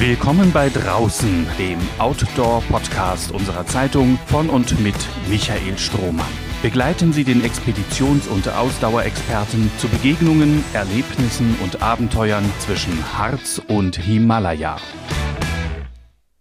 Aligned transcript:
Willkommen 0.00 0.52
bei 0.52 0.68
Draußen, 0.68 1.44
dem 1.58 1.80
Outdoor-Podcast 1.98 3.32
unserer 3.32 3.66
Zeitung 3.66 4.16
von 4.26 4.48
und 4.48 4.78
mit 4.78 4.94
Michael 5.28 5.76
Strohmann. 5.76 6.30
Begleiten 6.62 7.12
Sie 7.12 7.24
den 7.24 7.42
Expeditions- 7.42 8.28
und 8.28 8.48
Ausdauerexperten 8.48 9.68
zu 9.78 9.88
Begegnungen, 9.88 10.64
Erlebnissen 10.72 11.58
und 11.64 11.82
Abenteuern 11.82 12.44
zwischen 12.60 13.18
Harz 13.18 13.60
und 13.66 13.96
Himalaya. 13.96 14.76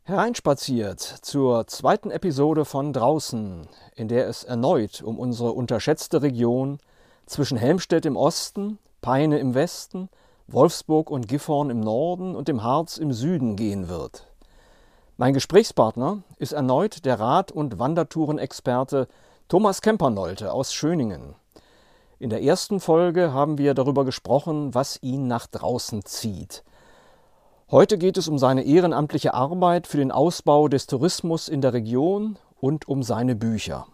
Hereinspaziert 0.04 1.00
zur 1.02 1.66
zweiten 1.66 2.12
Episode 2.12 2.64
von 2.64 2.94
Draußen, 2.94 3.68
in 3.96 4.08
der 4.08 4.28
es 4.28 4.44
erneut 4.44 5.02
um 5.02 5.18
unsere 5.18 5.54
unterschätzte 5.54 6.22
Region 6.22 6.78
zwischen 7.26 7.58
Helmstedt 7.58 8.06
im 8.06 8.18
Osten, 8.18 8.78
Peine 9.02 9.40
im 9.40 9.56
Westen, 9.56 10.10
Wolfsburg 10.50 11.12
und 11.12 11.28
Gifhorn 11.28 11.70
im 11.70 11.82
Norden 11.82 12.34
und 12.34 12.48
dem 12.48 12.64
Harz 12.64 12.98
im 12.98 13.12
Süden 13.12 13.58
gehen 13.58 13.90
wird. 13.90 14.28
Mein 15.18 15.34
Gesprächspartner 15.34 16.20
ist 16.38 16.54
erneut 16.54 17.04
der 17.04 17.20
Rad- 17.20 17.52
und 17.52 17.80
Wandertourenexperte 17.80 19.10
Thomas 19.50 19.82
Kempernolte 19.82 20.54
aus 20.54 20.74
Schöningen. 20.74 21.36
In 22.18 22.30
der 22.30 22.44
ersten 22.44 22.80
Folge 22.80 23.34
haben 23.34 23.58
wir 23.58 23.74
darüber 23.74 24.06
gesprochen, 24.06 24.74
was 24.74 25.04
ihn 25.04 25.28
nach 25.28 25.48
draußen 25.48 26.06
zieht. 26.06 26.64
Heute 27.70 27.98
geht 27.98 28.18
es 28.18 28.30
um 28.30 28.38
seine 28.38 28.64
ehrenamtliche 28.64 29.34
Arbeit 29.34 29.86
für 29.86 29.98
den 29.98 30.14
Ausbau 30.14 30.70
des 30.70 30.88
Tourismus 30.88 31.50
in 31.50 31.60
der 31.60 31.74
Region 31.74 32.40
und 32.62 32.88
um 32.88 33.04
seine 33.04 33.36
Bücher. 33.36 33.86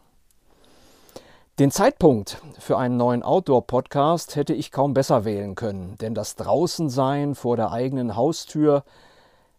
Den 1.59 1.69
Zeitpunkt 1.69 2.41
für 2.57 2.79
einen 2.79 2.97
neuen 2.97 3.21
Outdoor-Podcast 3.21 4.35
hätte 4.35 4.55
ich 4.55 4.71
kaum 4.71 4.95
besser 4.95 5.23
wählen 5.23 5.53
können, 5.53 5.95
denn 6.01 6.15
das 6.15 6.35
Draußensein 6.35 7.35
vor 7.35 7.57
der 7.57 7.71
eigenen 7.71 8.15
Haustür 8.15 8.83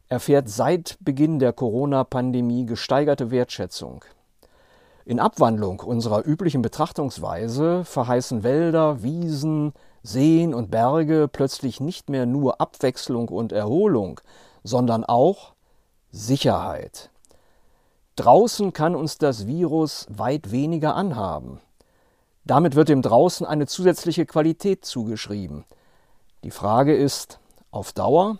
erfährt 0.08 0.48
seit 0.48 0.98
Beginn 0.98 1.38
der 1.38 1.52
Corona-Pandemie 1.52 2.66
gesteigerte 2.66 3.30
Wertschätzung. 3.30 4.04
In 5.04 5.20
Abwandlung 5.20 5.78
unserer 5.78 6.27
üblichen 6.27 6.62
Betrachtungsweise 6.62 7.84
verheißen 7.84 8.42
Wälder, 8.42 9.04
Wiesen, 9.04 9.72
Seen 10.02 10.52
und 10.52 10.72
Berge 10.72 11.28
plötzlich 11.28 11.78
nicht 11.78 12.10
mehr 12.10 12.26
nur 12.26 12.60
Abwechslung 12.60 13.28
und 13.28 13.52
Erholung, 13.52 14.20
sondern 14.64 15.04
auch 15.04 15.52
Sicherheit. 16.10 17.10
Draußen 18.16 18.72
kann 18.72 18.97
uns 18.97 19.16
das 19.19 19.47
Virus 19.47 20.08
weit 20.10 20.50
weniger 20.50 20.97
anhaben. 20.97 21.60
Damit 22.45 22.75
wird 22.75 22.91
dem 22.91 23.03
draußen 23.03 23.47
eine 23.47 23.67
zusätzliche 23.67 24.27
Qualität 24.27 24.84
zugeschrieben. 24.84 25.64
Die 26.42 26.50
Frage 26.50 26.95
ist, 26.95 27.41
auf 27.70 27.92
Dauer? 27.92 28.39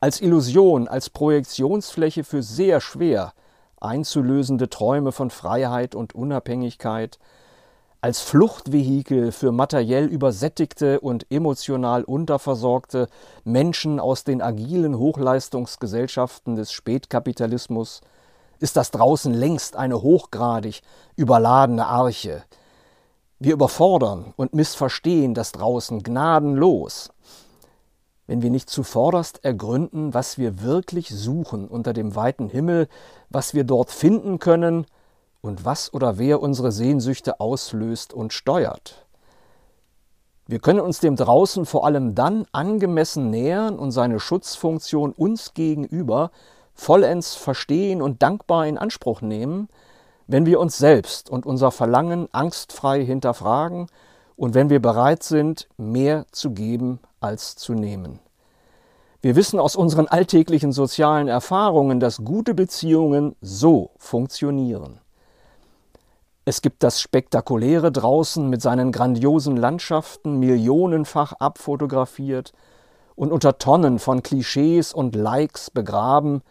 Als 0.00 0.20
Illusion, 0.20 0.88
als 0.88 1.10
Projektionsfläche 1.10 2.24
für 2.24 2.42
sehr 2.42 2.80
schwer 2.80 3.32
einzulösende 3.80 4.68
Träume 4.68 5.12
von 5.12 5.30
Freiheit 5.30 5.94
und 5.94 6.14
Unabhängigkeit, 6.14 7.18
als 8.00 8.20
Fluchtvehikel 8.20 9.30
für 9.30 9.52
materiell 9.52 10.06
übersättigte 10.06 10.98
und 10.98 11.30
emotional 11.30 12.02
unterversorgte 12.02 13.08
Menschen 13.44 14.00
aus 14.00 14.24
den 14.24 14.42
agilen 14.42 14.98
Hochleistungsgesellschaften 14.98 16.56
des 16.56 16.72
Spätkapitalismus 16.72 18.00
ist 18.62 18.76
das 18.76 18.92
draußen 18.92 19.34
längst 19.34 19.74
eine 19.74 20.02
hochgradig 20.02 20.82
überladene 21.16 21.84
Arche. 21.86 22.44
Wir 23.40 23.54
überfordern 23.54 24.32
und 24.36 24.54
missverstehen 24.54 25.34
das 25.34 25.50
draußen 25.50 26.04
gnadenlos. 26.04 27.10
Wenn 28.28 28.40
wir 28.40 28.50
nicht 28.50 28.70
zuvorderst 28.70 29.44
ergründen, 29.44 30.14
was 30.14 30.38
wir 30.38 30.62
wirklich 30.62 31.08
suchen 31.08 31.66
unter 31.66 31.92
dem 31.92 32.14
weiten 32.14 32.48
Himmel, 32.48 32.88
was 33.30 33.52
wir 33.52 33.64
dort 33.64 33.90
finden 33.90 34.38
können 34.38 34.86
und 35.40 35.64
was 35.64 35.92
oder 35.92 36.18
wer 36.18 36.40
unsere 36.40 36.70
Sehnsüchte 36.70 37.40
auslöst 37.40 38.14
und 38.14 38.32
steuert. 38.32 39.06
Wir 40.46 40.60
können 40.60 40.80
uns 40.80 41.00
dem 41.00 41.16
draußen 41.16 41.66
vor 41.66 41.84
allem 41.84 42.14
dann 42.14 42.46
angemessen 42.52 43.28
nähern 43.28 43.76
und 43.76 43.90
seine 43.90 44.20
Schutzfunktion 44.20 45.10
uns 45.10 45.52
gegenüber 45.52 46.30
vollends 46.82 47.36
verstehen 47.36 48.02
und 48.02 48.22
dankbar 48.22 48.66
in 48.66 48.76
Anspruch 48.76 49.20
nehmen, 49.20 49.68
wenn 50.26 50.46
wir 50.46 50.58
uns 50.58 50.78
selbst 50.78 51.30
und 51.30 51.46
unser 51.46 51.70
Verlangen 51.70 52.28
angstfrei 52.32 53.04
hinterfragen 53.04 53.86
und 54.36 54.54
wenn 54.54 54.68
wir 54.68 54.82
bereit 54.82 55.22
sind, 55.22 55.68
mehr 55.76 56.26
zu 56.32 56.50
geben 56.50 56.98
als 57.20 57.54
zu 57.54 57.74
nehmen. 57.74 58.18
Wir 59.20 59.36
wissen 59.36 59.60
aus 59.60 59.76
unseren 59.76 60.08
alltäglichen 60.08 60.72
sozialen 60.72 61.28
Erfahrungen, 61.28 62.00
dass 62.00 62.24
gute 62.24 62.54
Beziehungen 62.54 63.36
so 63.40 63.90
funktionieren. 63.98 64.98
Es 66.44 66.60
gibt 66.60 66.82
das 66.82 67.00
Spektakuläre 67.00 67.92
draußen 67.92 68.50
mit 68.50 68.60
seinen 68.60 68.90
grandiosen 68.90 69.56
Landschaften, 69.56 70.40
millionenfach 70.40 71.34
abfotografiert 71.34 72.52
und 73.14 73.30
unter 73.30 73.58
Tonnen 73.58 74.00
von 74.00 74.24
Klischees 74.24 74.92
und 74.92 75.14
Likes 75.14 75.70
begraben, 75.70 76.42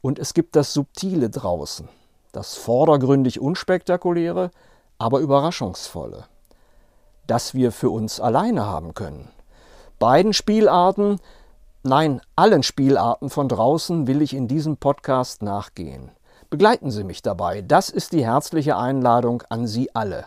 und 0.00 0.18
es 0.18 0.34
gibt 0.34 0.56
das 0.56 0.72
Subtile 0.72 1.30
draußen, 1.30 1.88
das 2.32 2.54
vordergründig 2.54 3.40
unspektakuläre, 3.40 4.50
aber 4.98 5.20
überraschungsvolle, 5.20 6.24
das 7.26 7.54
wir 7.54 7.72
für 7.72 7.90
uns 7.90 8.20
alleine 8.20 8.66
haben 8.66 8.94
können. 8.94 9.28
Beiden 9.98 10.32
Spielarten, 10.32 11.20
nein, 11.82 12.20
allen 12.36 12.62
Spielarten 12.62 13.30
von 13.30 13.48
draußen 13.48 14.06
will 14.06 14.22
ich 14.22 14.34
in 14.34 14.48
diesem 14.48 14.76
Podcast 14.76 15.42
nachgehen. 15.42 16.10
Begleiten 16.50 16.90
Sie 16.90 17.02
mich 17.02 17.22
dabei, 17.22 17.62
das 17.62 17.90
ist 17.90 18.12
die 18.12 18.24
herzliche 18.24 18.76
Einladung 18.76 19.42
an 19.48 19.66
Sie 19.66 19.94
alle. 19.94 20.26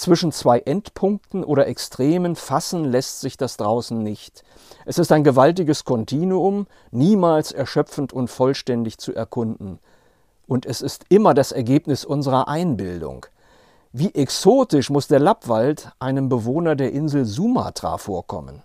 Zwischen 0.00 0.32
zwei 0.32 0.60
Endpunkten 0.60 1.44
oder 1.44 1.66
Extremen 1.66 2.34
fassen 2.34 2.86
lässt 2.86 3.20
sich 3.20 3.36
das 3.36 3.58
draußen 3.58 4.02
nicht. 4.02 4.44
Es 4.86 4.96
ist 4.96 5.12
ein 5.12 5.24
gewaltiges 5.24 5.84
Kontinuum, 5.84 6.68
niemals 6.90 7.52
erschöpfend 7.52 8.10
und 8.10 8.28
vollständig 8.28 8.96
zu 8.96 9.14
erkunden. 9.14 9.78
Und 10.46 10.64
es 10.64 10.80
ist 10.80 11.04
immer 11.10 11.34
das 11.34 11.52
Ergebnis 11.52 12.06
unserer 12.06 12.48
Einbildung. 12.48 13.26
Wie 13.92 14.14
exotisch 14.14 14.88
muss 14.88 15.06
der 15.06 15.20
Lappwald 15.20 15.92
einem 15.98 16.30
Bewohner 16.30 16.76
der 16.76 16.92
Insel 16.92 17.26
Sumatra 17.26 17.98
vorkommen? 17.98 18.62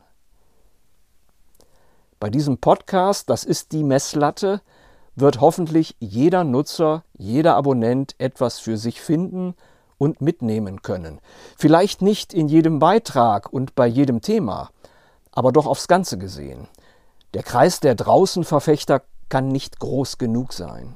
Bei 2.17 2.29
diesem 2.29 2.59
Podcast, 2.59 3.29
das 3.29 3.43
ist 3.43 3.73
die 3.73 3.83
Messlatte, 3.83 4.61
wird 5.17 5.41
hoffentlich 5.41 5.97
jeder 5.99 6.45
Nutzer, 6.45 7.03
jeder 7.17 7.57
Abonnent 7.57 8.15
etwas 8.19 8.59
für 8.59 8.77
sich 8.77 9.01
finden 9.01 9.53
und 9.97 10.21
mitnehmen 10.21 10.81
können. 10.81 11.19
Vielleicht 11.57 12.01
nicht 12.01 12.33
in 12.33 12.47
jedem 12.47 12.79
Beitrag 12.79 13.51
und 13.51 13.75
bei 13.75 13.87
jedem 13.87 14.21
Thema, 14.21 14.69
aber 15.31 15.51
doch 15.51 15.65
aufs 15.65 15.87
Ganze 15.87 16.17
gesehen. 16.17 16.67
Der 17.33 17.43
Kreis 17.43 17.79
der 17.79 17.95
Draußenverfechter 17.95 19.01
kann 19.29 19.47
nicht 19.49 19.79
groß 19.79 20.17
genug 20.17 20.53
sein. 20.53 20.95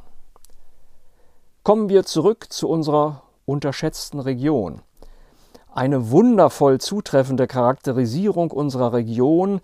Kommen 1.63 1.89
wir 1.89 2.05
zurück 2.05 2.47
zu 2.49 2.69
unserer 2.69 3.23
unterschätzten 3.45 4.19
Region. 4.19 4.81
Eine 5.73 6.11
wundervoll 6.11 6.79
zutreffende 6.79 7.47
Charakterisierung 7.47 8.51
unserer 8.51 8.93
Region 8.93 9.61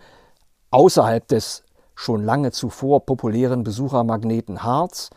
außerhalb 0.72 1.28
des 1.28 1.64
schon 1.96 2.24
lange 2.24 2.52
zuvor 2.52 3.06
populären 3.06 3.64
Besuchermagneten 3.64 4.64
Harz 4.64 5.10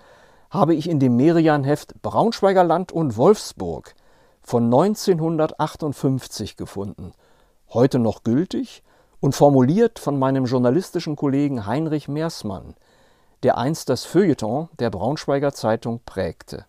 habe 0.51 0.75
ich 0.75 0.89
in 0.89 1.01
dem 1.01 1.17
Merian-Heft 1.17 2.01
Braunschweiger 2.01 2.65
Land 2.65 2.93
und 2.93 3.17
Wolfsburg 3.17 3.95
von 4.43 4.65
1958 4.65 6.57
gefunden, 6.57 7.13
heute 7.71 7.99
noch 7.99 8.23
gültig 8.25 8.83
und 9.21 9.35
formuliert 9.35 9.99
von 9.99 10.19
meinem 10.19 10.45
journalistischen 10.45 11.17
Kollegen 11.17 11.67
Heinrich 11.67 12.09
Meersmann, 12.09 12.75
der 13.43 13.59
einst 13.59 13.89
das 13.89 14.05
Feuilleton 14.05 14.69
der 14.79 14.91
Braunschweiger 14.91 15.53
Zeitung 15.53 16.01
prägte. 16.05 16.67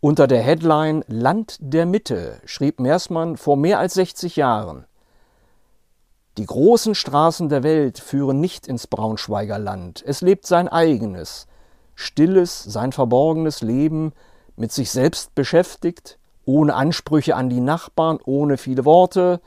Unter 0.00 0.26
der 0.26 0.42
Headline 0.42 1.04
Land 1.08 1.56
der 1.60 1.86
Mitte 1.86 2.40
schrieb 2.44 2.80
Meersmann 2.80 3.36
vor 3.36 3.56
mehr 3.56 3.78
als 3.78 3.94
60 3.94 4.36
Jahren 4.36 4.86
Die 6.36 6.44
großen 6.44 6.94
Straßen 6.94 7.48
der 7.48 7.62
Welt 7.62 7.98
führen 7.98 8.40
nicht 8.40 8.66
ins 8.66 8.86
Braunschweiger 8.86 9.58
Land, 9.58 10.04
es 10.06 10.20
lebt 10.20 10.46
sein 10.46 10.68
eigenes, 10.68 11.46
stilles, 11.94 12.62
sein 12.62 12.92
verborgenes 12.92 13.62
Leben, 13.62 14.12
mit 14.54 14.70
sich 14.70 14.90
selbst 14.90 15.34
beschäftigt, 15.34 16.18
ohne 16.46 16.74
Ansprüche 16.74 17.36
an 17.36 17.50
die 17.50 17.60
Nachbarn, 17.60 18.18
ohne 18.24 18.56
viele 18.56 18.86
Worte, 18.86 19.40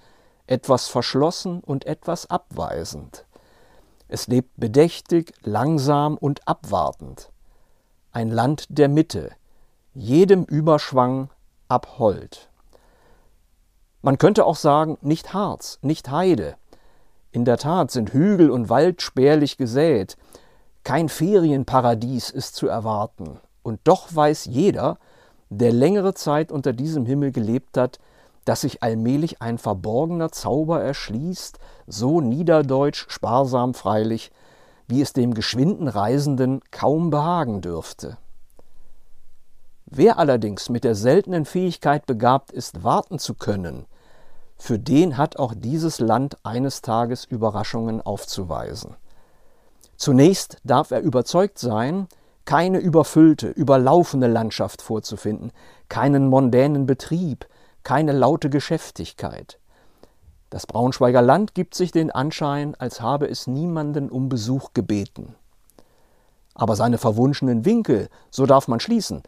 etwas 0.46 0.88
verschlossen 0.88 1.62
und 1.62 1.86
etwas 1.86 2.30
abweisend. 2.30 3.25
Es 4.07 4.28
lebt 4.28 4.51
bedächtig, 4.57 5.34
langsam 5.44 6.18
und 6.18 6.48
abwartend. 6.48 7.31
Ein 8.12 8.30
Land 8.30 8.66
der 8.69 8.90
Mitte, 8.90 9.31
jedem 9.94 10.44
Überschwang 10.44 11.30
abhold. 11.68 12.50
Man 14.02 14.18
könnte 14.18 14.45
auch 14.45 14.56
sagen, 14.56 14.98
nicht 15.02 15.34
Harz, 15.34 15.80
nicht 15.81 16.10
Heide. 16.10 16.56
In 17.31 17.45
der 17.45 17.57
Tat 17.57 17.92
sind 17.92 18.13
Hügel 18.13 18.50
und 18.50 18.69
Wald 18.69 19.02
spärlich 19.02 19.57
gesät, 19.57 20.18
kein 20.84 21.10
Ferienparadies 21.10 22.31
ist 22.31 22.56
zu 22.56 22.68
erwarten, 22.68 23.40
und 23.62 23.80
doch 23.84 24.07
weiß 24.16 24.45
jeder, 24.45 24.98
der 25.50 25.72
längere 25.72 26.13
Zeit 26.13 26.51
unter 26.51 26.74
diesem 26.74 27.06
Himmel 27.06 27.31
gelebt 27.31 27.78
hat, 27.78 28.00
dass 28.46 28.62
sich 28.62 28.81
allmählich 28.81 29.42
ein 29.42 29.57
verborgener 29.57 30.31
Zauber 30.31 30.81
erschließt, 30.81 31.60
so 31.88 32.22
niederdeutsch, 32.22 33.06
sparsam 33.10 33.74
freilich, 33.74 34.31
wie 34.88 35.01
es 35.01 35.13
dem 35.13 35.34
geschwinden 35.34 35.88
Reisenden 35.88 36.62
kaum 36.72 37.10
behagen 37.10 37.62
dürfte. 37.62 38.18
Wer 39.86 40.19
allerdings 40.19 40.69
mit 40.69 40.84
der 40.84 40.96
seltenen 40.96 41.46
Fähigkeit 41.46 42.06
begabt 42.06 42.52
ist, 42.52 42.84
warten 42.84 43.19
zu 43.19 43.34
können, 43.34 43.86
für 44.57 44.78
den 44.78 45.18
hat 45.18 45.38
auch 45.38 45.54
dieses 45.56 46.00
Land 46.00 46.38
eines 46.44 46.81
Tages 46.81 47.25
Überraschungen 47.25 48.02
aufzuweisen. 48.02 48.95
Zunächst 49.95 50.57
darf 50.63 50.92
er 50.92 51.02
überzeugt 51.02 51.60
sein, 51.60 52.07
keine 52.50 52.80
überfüllte, 52.80 53.50
überlaufene 53.50 54.25
Landschaft 54.28 54.81
vorzufinden, 54.81 55.51
keinen 55.88 56.30
mondänen 56.30 56.88
Betrieb, 56.88 57.48
keine 57.84 58.12
laute 58.12 58.50
Geschäftigkeit. 58.50 59.60
Das 60.50 60.66
Braunschweiger 60.66 61.22
Land 61.22 61.54
gibt 61.54 61.75
sich 61.75 61.92
den 61.92 62.10
Anschein, 62.10 62.74
als 62.74 63.01
habe 63.01 63.30
es 63.30 63.46
niemanden 63.46 64.10
um 64.10 64.30
Besuch 64.30 64.74
gebeten. 64.74 65.36
Aber 66.56 66.75
seine 66.75 66.98
verwunschenen 66.98 67.66
Winkel, 67.66 68.10
so 68.31 68.48
darf 68.48 68.68
man 68.68 68.80
schließen, 68.80 69.22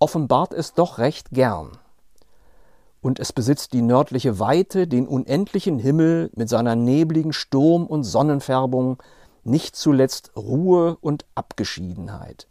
offenbart 0.00 0.52
es 0.52 0.74
doch 0.74 0.98
recht 0.98 1.30
gern 1.30 1.78
und 3.02 3.20
es 3.20 3.32
besitzt 3.32 3.72
die 3.72 3.82
nördliche 3.82 4.40
Weite, 4.40 4.88
den 4.88 5.06
unendlichen 5.06 5.78
Himmel 5.78 6.28
mit 6.34 6.48
seiner 6.48 6.74
nebligen 6.74 7.32
Sturm- 7.32 7.86
und 7.86 8.02
Sonnenfärbung, 8.02 9.00
nicht 9.44 9.76
zuletzt 9.76 10.32
Ruhe 10.34 10.96
und 11.00 11.24
Abgeschiedenheit. 11.36 12.48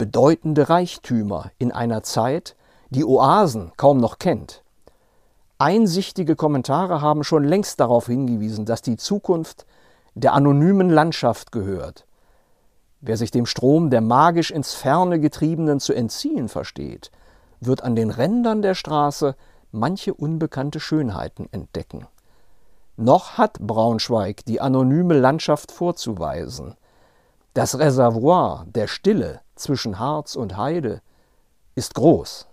Bedeutende 0.00 0.70
Reichtümer 0.70 1.50
in 1.58 1.72
einer 1.72 2.02
Zeit, 2.02 2.56
die 2.88 3.04
Oasen 3.04 3.72
kaum 3.76 3.98
noch 3.98 4.18
kennt. 4.18 4.62
Einsichtige 5.58 6.36
Kommentare 6.36 7.02
haben 7.02 7.22
schon 7.22 7.44
längst 7.44 7.80
darauf 7.80 8.06
hingewiesen, 8.06 8.64
dass 8.64 8.80
die 8.80 8.96
Zukunft 8.96 9.66
der 10.14 10.32
anonymen 10.32 10.88
Landschaft 10.88 11.52
gehört. 11.52 12.06
Wer 13.02 13.18
sich 13.18 13.30
dem 13.30 13.44
Strom 13.44 13.90
der 13.90 14.00
magisch 14.00 14.50
ins 14.50 14.72
Ferne 14.72 15.20
getriebenen 15.20 15.80
zu 15.80 15.92
entziehen 15.92 16.48
versteht, 16.48 17.10
wird 17.60 17.84
an 17.84 17.94
den 17.94 18.08
Rändern 18.08 18.62
der 18.62 18.74
Straße 18.74 19.36
manche 19.70 20.14
unbekannte 20.14 20.80
Schönheiten 20.80 21.46
entdecken. 21.52 22.06
Noch 22.96 23.36
hat 23.36 23.58
Braunschweig 23.60 24.46
die 24.46 24.62
anonyme 24.62 25.18
Landschaft 25.18 25.70
vorzuweisen. 25.70 26.74
Das 27.52 27.78
Reservoir 27.78 28.64
der 28.66 28.86
Stille 28.86 29.42
zwischen 29.60 29.98
Harz 29.98 30.36
und 30.36 30.56
Heide 30.56 31.02
ist 31.74 31.94
groß. 31.94 32.46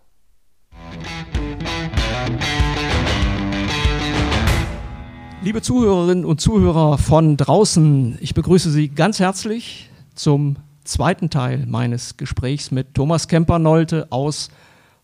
Liebe 5.42 5.62
Zuhörerinnen 5.62 6.26
und 6.26 6.42
Zuhörer 6.42 6.98
von 6.98 7.38
draußen, 7.38 8.18
ich 8.22 8.34
begrüße 8.34 8.70
Sie 8.70 8.90
ganz 8.90 9.20
herzlich 9.20 9.90
zum 10.14 10.58
zweiten 10.84 11.30
Teil 11.30 11.66
meines 11.66 12.18
Gesprächs 12.18 12.72
mit 12.72 12.94
Thomas 12.94 13.28
Kemper-Nolte 13.28 14.08
aus 14.10 14.50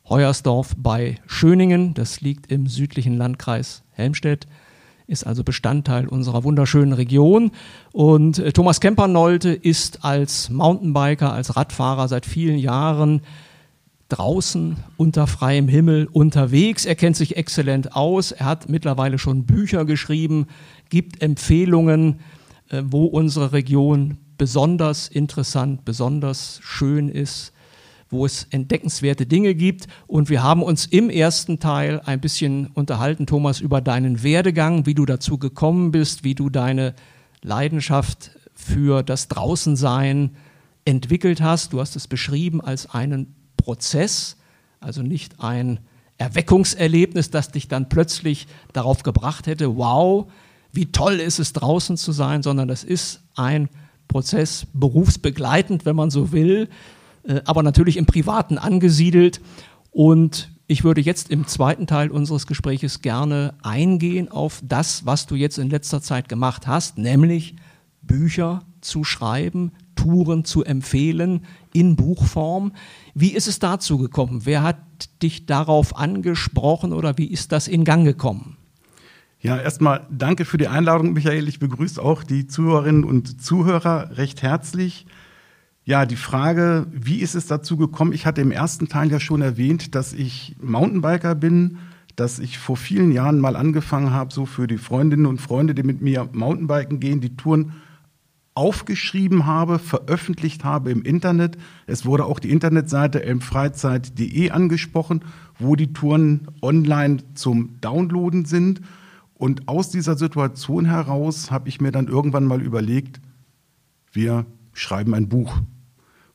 Heuersdorf 0.09 0.73
bei 0.77 1.19
Schöningen. 1.27 1.93
Das 1.93 2.19
liegt 2.19 2.51
im 2.51 2.67
südlichen 2.67 3.15
Landkreis 3.15 3.83
Helmstedt, 3.91 4.47
ist 5.07 5.25
also 5.25 5.43
Bestandteil 5.43 6.07
unserer 6.07 6.43
wunderschönen 6.43 6.93
Region. 6.93 7.51
Und 7.91 8.39
äh, 8.39 8.51
Thomas 8.51 8.79
Kempernolte 8.79 9.49
ist 9.49 10.03
als 10.03 10.49
Mountainbiker, 10.49 11.33
als 11.33 11.55
Radfahrer 11.55 12.07
seit 12.07 12.25
vielen 12.25 12.57
Jahren 12.57 13.21
draußen 14.09 14.77
unter 14.97 15.27
freiem 15.27 15.67
Himmel 15.67 16.07
unterwegs. 16.11 16.85
Er 16.85 16.95
kennt 16.95 17.15
sich 17.15 17.35
exzellent 17.35 17.95
aus. 17.95 18.31
Er 18.31 18.45
hat 18.45 18.69
mittlerweile 18.69 19.17
schon 19.17 19.45
Bücher 19.45 19.85
geschrieben, 19.85 20.47
gibt 20.89 21.21
Empfehlungen, 21.21 22.19
äh, 22.69 22.83
wo 22.85 23.05
unsere 23.05 23.53
Region 23.53 24.17
besonders 24.37 25.07
interessant, 25.07 25.85
besonders 25.85 26.59
schön 26.61 27.09
ist 27.09 27.52
wo 28.13 28.25
es 28.25 28.47
entdeckenswerte 28.51 29.25
Dinge 29.25 29.55
gibt. 29.55 29.87
Und 30.07 30.29
wir 30.29 30.41
haben 30.41 30.63
uns 30.63 30.85
im 30.85 31.09
ersten 31.09 31.59
Teil 31.59 31.99
ein 32.05 32.21
bisschen 32.21 32.67
unterhalten, 32.67 33.25
Thomas, 33.25 33.59
über 33.59 33.81
deinen 33.81 34.23
Werdegang, 34.23 34.85
wie 34.85 34.93
du 34.93 35.05
dazu 35.05 35.37
gekommen 35.37 35.91
bist, 35.91 36.23
wie 36.23 36.35
du 36.35 36.49
deine 36.49 36.93
Leidenschaft 37.41 38.31
für 38.53 39.03
das 39.03 39.27
Draußensein 39.27 40.37
entwickelt 40.85 41.41
hast. 41.41 41.73
Du 41.73 41.81
hast 41.81 41.95
es 41.97 42.07
beschrieben 42.07 42.61
als 42.61 42.89
einen 42.89 43.35
Prozess, 43.57 44.37
also 44.79 45.01
nicht 45.01 45.41
ein 45.41 45.79
Erweckungserlebnis, 46.17 47.31
das 47.31 47.51
dich 47.51 47.67
dann 47.67 47.89
plötzlich 47.89 48.47
darauf 48.71 49.03
gebracht 49.03 49.47
hätte, 49.47 49.75
wow, 49.77 50.31
wie 50.71 50.91
toll 50.91 51.19
ist 51.19 51.39
es 51.39 51.53
draußen 51.53 51.97
zu 51.97 52.11
sein, 52.11 52.43
sondern 52.43 52.67
das 52.67 52.83
ist 52.83 53.21
ein 53.35 53.69
Prozess 54.07 54.67
berufsbegleitend, 54.73 55.85
wenn 55.85 55.95
man 55.95 56.09
so 56.09 56.31
will, 56.31 56.69
aber 57.45 57.63
natürlich 57.63 57.97
im 57.97 58.05
Privaten 58.05 58.57
angesiedelt. 58.57 59.41
Und 59.91 60.51
ich 60.67 60.83
würde 60.83 61.01
jetzt 61.01 61.29
im 61.29 61.47
zweiten 61.47 61.87
Teil 61.87 62.09
unseres 62.09 62.47
Gespräches 62.47 63.01
gerne 63.01 63.53
eingehen 63.63 64.31
auf 64.31 64.61
das, 64.63 65.05
was 65.05 65.25
du 65.25 65.35
jetzt 65.35 65.57
in 65.57 65.69
letzter 65.69 66.01
Zeit 66.01 66.29
gemacht 66.29 66.67
hast, 66.67 66.97
nämlich 66.97 67.55
Bücher 68.01 68.63
zu 68.81 69.03
schreiben, 69.03 69.71
Touren 69.95 70.45
zu 70.45 70.63
empfehlen 70.63 71.45
in 71.73 71.95
Buchform. 71.95 72.73
Wie 73.13 73.33
ist 73.33 73.47
es 73.47 73.59
dazu 73.59 73.97
gekommen? 73.97 74.41
Wer 74.45 74.63
hat 74.63 74.77
dich 75.21 75.45
darauf 75.45 75.95
angesprochen 75.95 76.93
oder 76.93 77.17
wie 77.17 77.27
ist 77.27 77.51
das 77.51 77.67
in 77.67 77.83
Gang 77.85 78.03
gekommen? 78.05 78.57
Ja, 79.39 79.59
erstmal 79.59 80.07
danke 80.09 80.45
für 80.45 80.57
die 80.57 80.69
Einladung, 80.69 81.13
Michael. 81.13 81.47
Ich 81.49 81.59
begrüße 81.59 82.01
auch 82.01 82.23
die 82.23 82.47
Zuhörerinnen 82.47 83.03
und 83.03 83.41
Zuhörer 83.41 84.17
recht 84.17 84.41
herzlich. 84.41 85.05
Ja, 85.85 86.05
die 86.05 86.15
Frage, 86.15 86.87
wie 86.91 87.19
ist 87.19 87.35
es 87.35 87.47
dazu 87.47 87.75
gekommen? 87.75 88.13
Ich 88.13 88.25
hatte 88.25 88.39
im 88.39 88.51
ersten 88.51 88.87
Teil 88.87 89.11
ja 89.11 89.19
schon 89.19 89.41
erwähnt, 89.41 89.95
dass 89.95 90.13
ich 90.13 90.55
Mountainbiker 90.61 91.35
bin, 91.35 91.77
dass 92.15 92.39
ich 92.39 92.57
vor 92.57 92.77
vielen 92.77 93.11
Jahren 93.11 93.39
mal 93.39 93.57
angefangen 93.57 94.11
habe, 94.11 94.33
so 94.33 94.45
für 94.45 94.65
die 94.67 94.77
Freundinnen 94.77 95.25
und 95.25 95.41
Freunde, 95.41 95.75
die 95.75 95.83
mit 95.83 96.01
mir 96.01 96.29
Mountainbiken 96.31 97.01
gehen, 97.01 97.19
die 97.19 97.35
Touren 97.35 97.73
aufgeschrieben 98.55 99.45
habe, 99.45 99.77
veröffentlicht 99.77 100.63
habe 100.63 100.91
im 100.91 101.01
Internet. 101.01 101.57
Es 101.85 102.05
wurde 102.05 102.25
auch 102.25 102.39
die 102.39 102.51
Internetseite 102.51 103.23
elmfreizeit.de 103.23 104.51
angesprochen, 104.51 105.25
wo 105.59 105.75
die 105.75 105.91
Touren 105.91 106.47
online 106.61 107.17
zum 107.33 107.81
Downloaden 107.81 108.45
sind. 108.45 108.79
Und 109.33 109.67
aus 109.67 109.89
dieser 109.89 110.15
Situation 110.15 110.85
heraus 110.85 111.51
habe 111.51 111.67
ich 111.67 111.81
mir 111.81 111.91
dann 111.91 112.07
irgendwann 112.07 112.45
mal 112.45 112.61
überlegt, 112.61 113.19
wir 114.13 114.45
schreiben 114.71 115.13
ein 115.15 115.27
Buch. 115.27 115.61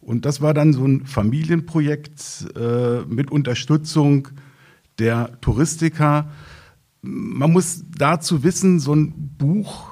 Und 0.09 0.25
das 0.25 0.41
war 0.41 0.55
dann 0.55 0.73
so 0.73 0.87
ein 0.87 1.05
Familienprojekt 1.05 2.47
äh, 2.57 3.03
mit 3.07 3.31
Unterstützung 3.31 4.29
der 4.99 5.39
Touristiker. 5.43 6.31
Man 7.03 7.53
muss 7.53 7.85
dazu 7.95 8.43
wissen, 8.43 8.81
so 8.81 8.95
ein 8.95 9.13
Buch 9.37 9.91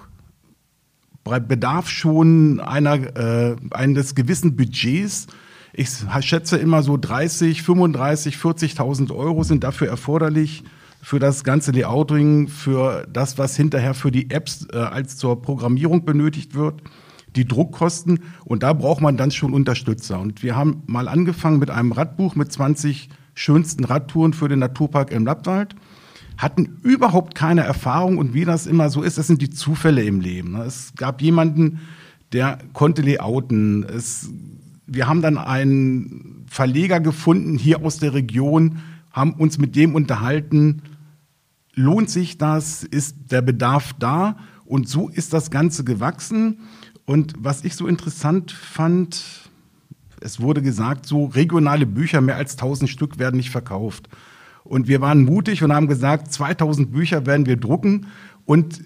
bedarf 1.23 1.91
schon 1.91 2.61
einer, 2.61 2.95
äh, 2.95 3.57
eines 3.73 4.15
gewissen 4.15 4.57
Budgets. 4.57 5.27
Ich 5.75 5.91
schätze 6.21 6.57
immer 6.57 6.83
so 6.83 6.97
30, 6.97 7.61
35, 7.61 8.37
40.000 8.37 9.15
Euro 9.15 9.43
sind 9.43 9.65
dafür 9.65 9.89
erforderlich 9.89 10.65
für 11.03 11.19
das 11.19 11.45
ganze 11.45 11.73
Layouting, 11.73 12.49
für 12.49 13.07
das, 13.13 13.37
was 13.37 13.55
hinterher 13.55 13.93
für 13.93 14.11
die 14.11 14.31
Apps 14.31 14.67
äh, 14.73 14.79
als 14.79 15.19
zur 15.19 15.43
Programmierung 15.43 16.07
benötigt 16.07 16.55
wird 16.55 16.81
die 17.37 17.47
Druckkosten 17.47 18.21
und 18.45 18.63
da 18.63 18.73
braucht 18.73 19.01
man 19.01 19.17
dann 19.17 19.31
schon 19.31 19.53
Unterstützer. 19.53 20.19
Und 20.21 20.43
wir 20.43 20.57
haben 20.57 20.83
mal 20.87 21.09
angefangen 21.09 21.59
mit 21.59 21.71
einem 21.71 21.93
Radbuch 21.93 22.35
mit 22.35 22.51
20 22.51 23.09
schönsten 23.35 23.85
Radtouren 23.85 24.33
für 24.33 24.49
den 24.49 24.59
Naturpark 24.59 25.13
im 25.13 25.27
Lappwald, 25.27 25.77
hatten 26.39 26.79
überhaupt 26.83 27.35
keine 27.35 27.63
Erfahrung 27.63 28.19
und 28.19 28.35
wie 28.35 28.45
das 28.45 28.67
immer 28.67 28.91
so 28.91 29.03
ist, 29.03 29.19
das 29.19 29.27
sind 29.27 29.41
die 29.41 29.51
Zufälle 29.51 30.03
im 30.03 30.21
Leben. 30.21 30.57
Es 30.57 30.93
gab 30.97 31.23
jemanden, 31.23 31.81
der 32.33 32.59
konnte 32.73 33.03
layouten. 33.03 33.85
Es, 33.85 34.31
wir 34.87 35.07
haben 35.07 35.23
dann 35.23 35.39
einen 35.39 36.45
Verleger 36.49 37.01
gefunden 37.01 37.57
hier 37.59 37.85
aus 37.85 37.99
der 37.99 38.15
Region, 38.15 38.79
haben 39.13 39.33
uns 39.33 39.59
mit 39.59 39.77
dem 39.77 39.95
unterhalten. 39.95 40.83
Lohnt 41.75 42.11
sich 42.11 42.39
das? 42.39 42.85
Ist 42.85 43.17
der 43.31 43.43
Bedarf 43.43 43.95
da? 43.99 44.37
Und 44.65 44.89
so 44.89 45.09
ist 45.09 45.33
das 45.33 45.51
Ganze 45.51 45.85
gewachsen. 45.85 46.59
Und 47.07 47.35
was 47.39 47.65
ich 47.65 47.75
so 47.77 47.87
interessant 47.87 48.51
fand, 48.53 49.49
es 50.21 50.41
wurde 50.41 50.61
gesagt, 50.61 51.07
so 51.07 51.27
regionale 51.27 51.87
Bücher, 51.87 52.21
mehr 52.21 52.37
als 52.37 52.53
1000 52.53 52.91
Stück 52.91 53.19
werden 53.19 53.37
nicht 53.37 53.51
verkauft. 53.51 54.09
Und 54.65 54.89
wir 54.89 55.01
waren 55.01 55.25
mutig 55.25 55.63
und 55.63 55.73
haben 55.73 55.87
gesagt, 55.87 56.33
2000 56.33 56.91
Bücher 56.91 57.25
werden 57.25 57.47
wir 57.47 57.57
drucken. 57.57 58.09
Und 58.45 58.83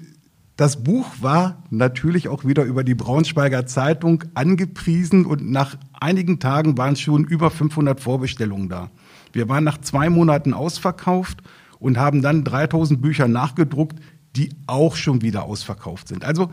das 0.56 0.84
Buch 0.84 1.06
war 1.20 1.62
natürlich 1.70 2.28
auch 2.28 2.44
wieder 2.44 2.64
über 2.64 2.84
die 2.84 2.94
Braunschweiger 2.94 3.64
Zeitung 3.64 4.24
angepriesen 4.34 5.24
und 5.24 5.50
nach 5.50 5.76
einigen 5.98 6.38
Tagen 6.38 6.76
waren 6.76 6.96
schon 6.96 7.24
über 7.24 7.50
500 7.50 7.98
Vorbestellungen 7.98 8.68
da. 8.68 8.90
Wir 9.32 9.48
waren 9.48 9.64
nach 9.64 9.78
zwei 9.78 10.10
Monaten 10.10 10.52
ausverkauft 10.52 11.42
und 11.78 11.96
haben 11.96 12.20
dann 12.20 12.44
3000 12.44 13.00
Bücher 13.00 13.26
nachgedruckt, 13.26 14.00
die 14.36 14.50
auch 14.66 14.96
schon 14.96 15.22
wieder 15.22 15.44
ausverkauft 15.44 16.08
sind. 16.08 16.26
Also 16.26 16.50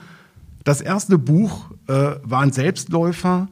das 0.68 0.82
erste 0.82 1.18
Buch 1.18 1.72
äh, 1.88 1.94
war 2.24 2.42
ein 2.42 2.52
Selbstläufer. 2.52 3.48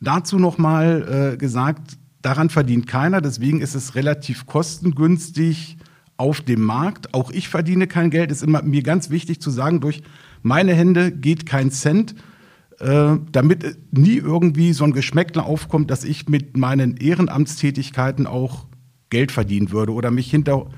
Dazu 0.00 0.38
nochmal 0.38 1.34
äh, 1.34 1.36
gesagt, 1.36 1.98
daran 2.22 2.48
verdient 2.48 2.86
keiner, 2.86 3.20
deswegen 3.20 3.60
ist 3.60 3.74
es 3.74 3.94
relativ 3.94 4.46
kostengünstig 4.46 5.76
auf 6.16 6.40
dem 6.40 6.62
Markt. 6.62 7.12
Auch 7.12 7.30
ich 7.30 7.50
verdiene 7.50 7.86
kein 7.86 8.08
Geld, 8.08 8.30
ist 8.30 8.42
immer 8.42 8.62
mir 8.62 8.82
ganz 8.82 9.10
wichtig 9.10 9.42
zu 9.42 9.50
sagen, 9.50 9.80
durch 9.80 10.02
meine 10.42 10.72
Hände 10.72 11.12
geht 11.12 11.44
kein 11.44 11.70
Cent, 11.70 12.14
äh, 12.80 13.16
damit 13.30 13.76
nie 13.90 14.16
irgendwie 14.16 14.72
so 14.72 14.84
ein 14.84 14.92
Geschmäckler 14.92 15.44
aufkommt, 15.44 15.90
dass 15.90 16.02
ich 16.02 16.30
mit 16.30 16.56
meinen 16.56 16.96
Ehrenamtstätigkeiten 16.96 18.26
auch 18.26 18.64
Geld 19.10 19.32
verdienen 19.32 19.70
würde 19.70 19.92
oder 19.92 20.10
mich 20.10 20.30
hinter, 20.30 20.70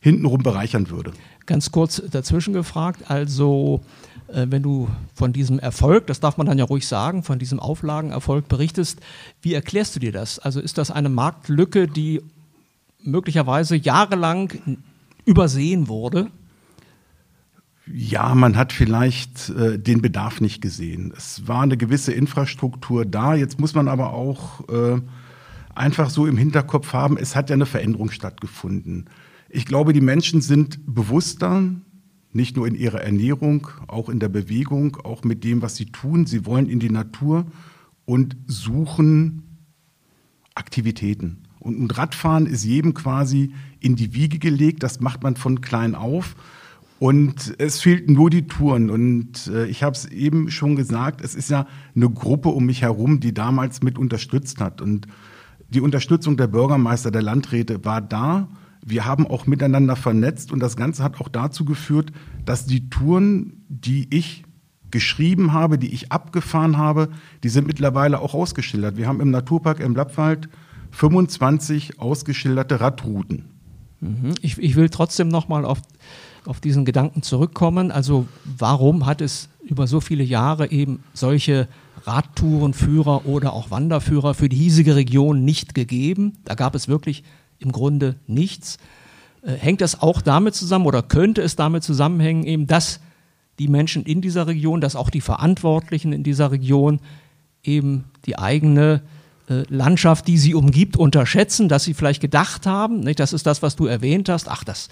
hintenrum 0.00 0.42
bereichern 0.42 0.88
würde. 0.88 1.12
Ganz 1.44 1.70
kurz 1.70 2.00
dazwischen 2.10 2.54
gefragt, 2.54 3.10
also 3.10 3.82
äh, 3.84 4.09
wenn 4.32 4.62
du 4.62 4.88
von 5.14 5.32
diesem 5.32 5.58
Erfolg, 5.58 6.06
das 6.06 6.20
darf 6.20 6.36
man 6.36 6.46
dann 6.46 6.58
ja 6.58 6.64
ruhig 6.64 6.86
sagen, 6.86 7.22
von 7.22 7.38
diesem 7.38 7.60
Auflagenerfolg 7.60 8.48
berichtest, 8.48 9.00
wie 9.42 9.54
erklärst 9.54 9.96
du 9.96 10.00
dir 10.00 10.12
das? 10.12 10.38
Also 10.38 10.60
ist 10.60 10.78
das 10.78 10.90
eine 10.90 11.08
Marktlücke, 11.08 11.88
die 11.88 12.22
möglicherweise 13.02 13.76
jahrelang 13.76 14.52
übersehen 15.24 15.88
wurde? 15.88 16.28
Ja, 17.92 18.34
man 18.34 18.56
hat 18.56 18.72
vielleicht 18.72 19.50
äh, 19.50 19.78
den 19.78 20.00
Bedarf 20.00 20.40
nicht 20.40 20.60
gesehen. 20.60 21.12
Es 21.16 21.48
war 21.48 21.62
eine 21.62 21.76
gewisse 21.76 22.12
Infrastruktur 22.12 23.04
da. 23.04 23.34
Jetzt 23.34 23.58
muss 23.58 23.74
man 23.74 23.88
aber 23.88 24.12
auch 24.12 24.68
äh, 24.68 25.00
einfach 25.74 26.10
so 26.10 26.26
im 26.26 26.36
Hinterkopf 26.36 26.92
haben, 26.92 27.16
es 27.16 27.34
hat 27.34 27.50
ja 27.50 27.54
eine 27.54 27.66
Veränderung 27.66 28.10
stattgefunden. 28.10 29.06
Ich 29.48 29.66
glaube, 29.66 29.92
die 29.92 30.00
Menschen 30.00 30.40
sind 30.40 30.78
bewusster, 30.86 31.62
nicht 32.32 32.56
nur 32.56 32.66
in 32.66 32.74
ihrer 32.74 33.00
Ernährung, 33.00 33.68
auch 33.86 34.08
in 34.08 34.20
der 34.20 34.28
Bewegung, 34.28 34.96
auch 35.04 35.24
mit 35.24 35.44
dem, 35.44 35.62
was 35.62 35.76
sie 35.76 35.86
tun. 35.86 36.26
Sie 36.26 36.46
wollen 36.46 36.68
in 36.68 36.78
die 36.78 36.90
Natur 36.90 37.46
und 38.04 38.36
suchen 38.46 39.42
Aktivitäten. 40.54 41.44
Und 41.58 41.96
Radfahren 41.96 42.46
ist 42.46 42.64
jedem 42.64 42.94
quasi 42.94 43.52
in 43.80 43.96
die 43.96 44.14
Wiege 44.14 44.38
gelegt. 44.38 44.82
Das 44.82 45.00
macht 45.00 45.22
man 45.22 45.36
von 45.36 45.60
klein 45.60 45.94
auf. 45.94 46.34
Und 46.98 47.54
es 47.58 47.80
fehlten 47.80 48.12
nur 48.12 48.30
die 48.30 48.46
Touren. 48.46 48.90
Und 48.90 49.46
äh, 49.48 49.66
ich 49.66 49.82
habe 49.82 49.94
es 49.94 50.06
eben 50.06 50.50
schon 50.50 50.76
gesagt, 50.76 51.22
es 51.22 51.34
ist 51.34 51.50
ja 51.50 51.66
eine 51.94 52.10
Gruppe 52.10 52.50
um 52.50 52.66
mich 52.66 52.82
herum, 52.82 53.20
die 53.20 53.32
damals 53.32 53.82
mit 53.82 53.98
unterstützt 53.98 54.60
hat. 54.60 54.80
Und 54.80 55.06
die 55.68 55.80
Unterstützung 55.80 56.36
der 56.36 56.46
Bürgermeister, 56.46 57.10
der 57.10 57.22
Landräte 57.22 57.84
war 57.84 58.00
da. 58.00 58.48
Wir 58.84 59.04
haben 59.04 59.26
auch 59.26 59.46
miteinander 59.46 59.96
vernetzt 59.96 60.52
und 60.52 60.60
das 60.60 60.76
Ganze 60.76 61.02
hat 61.02 61.20
auch 61.20 61.28
dazu 61.28 61.64
geführt, 61.64 62.12
dass 62.44 62.66
die 62.66 62.88
Touren, 62.88 63.64
die 63.68 64.08
ich 64.14 64.44
geschrieben 64.90 65.52
habe, 65.52 65.78
die 65.78 65.92
ich 65.92 66.10
abgefahren 66.10 66.76
habe, 66.76 67.08
die 67.42 67.48
sind 67.48 67.66
mittlerweile 67.66 68.20
auch 68.20 68.34
ausgeschildert. 68.34 68.96
Wir 68.96 69.06
haben 69.06 69.20
im 69.20 69.30
Naturpark 69.30 69.80
im 69.80 69.94
Lappwald 69.94 70.48
25 70.92 72.00
ausgeschilderte 72.00 72.80
Radrouten. 72.80 73.44
Mhm. 74.00 74.34
Ich, 74.40 74.58
ich 74.58 74.76
will 74.76 74.88
trotzdem 74.88 75.28
nochmal 75.28 75.64
auf, 75.64 75.80
auf 76.46 76.60
diesen 76.60 76.84
Gedanken 76.84 77.22
zurückkommen. 77.22 77.90
Also 77.90 78.26
warum 78.44 79.06
hat 79.06 79.20
es 79.20 79.48
über 79.62 79.86
so 79.86 80.00
viele 80.00 80.24
Jahre 80.24 80.70
eben 80.70 81.04
solche 81.12 81.68
Radtourenführer 82.04 83.26
oder 83.26 83.52
auch 83.52 83.70
Wanderführer 83.70 84.34
für 84.34 84.48
die 84.48 84.56
hiesige 84.56 84.96
Region 84.96 85.44
nicht 85.44 85.74
gegeben? 85.74 86.38
Da 86.44 86.54
gab 86.54 86.74
es 86.74 86.88
wirklich 86.88 87.22
im 87.60 87.72
Grunde 87.72 88.16
nichts. 88.26 88.78
Äh, 89.42 89.52
hängt 89.52 89.80
das 89.80 90.02
auch 90.02 90.20
damit 90.20 90.54
zusammen 90.54 90.86
oder 90.86 91.02
könnte 91.02 91.42
es 91.42 91.56
damit 91.56 91.84
zusammenhängen, 91.84 92.44
eben, 92.44 92.66
dass 92.66 93.00
die 93.58 93.68
Menschen 93.68 94.04
in 94.04 94.20
dieser 94.20 94.46
Region, 94.46 94.80
dass 94.80 94.96
auch 94.96 95.10
die 95.10 95.20
Verantwortlichen 95.20 96.12
in 96.12 96.22
dieser 96.22 96.50
Region 96.50 96.98
eben 97.62 98.04
die 98.26 98.38
eigene 98.38 99.02
äh, 99.48 99.64
Landschaft, 99.68 100.26
die 100.28 100.38
sie 100.38 100.54
umgibt, 100.54 100.96
unterschätzen, 100.96 101.68
dass 101.68 101.84
sie 101.84 101.94
vielleicht 101.94 102.20
gedacht 102.20 102.66
haben, 102.66 103.00
nicht, 103.00 103.20
das 103.20 103.32
ist 103.32 103.46
das, 103.46 103.62
was 103.62 103.76
du 103.76 103.86
erwähnt 103.86 104.28
hast, 104.28 104.48
ach, 104.48 104.64
das 104.64 104.88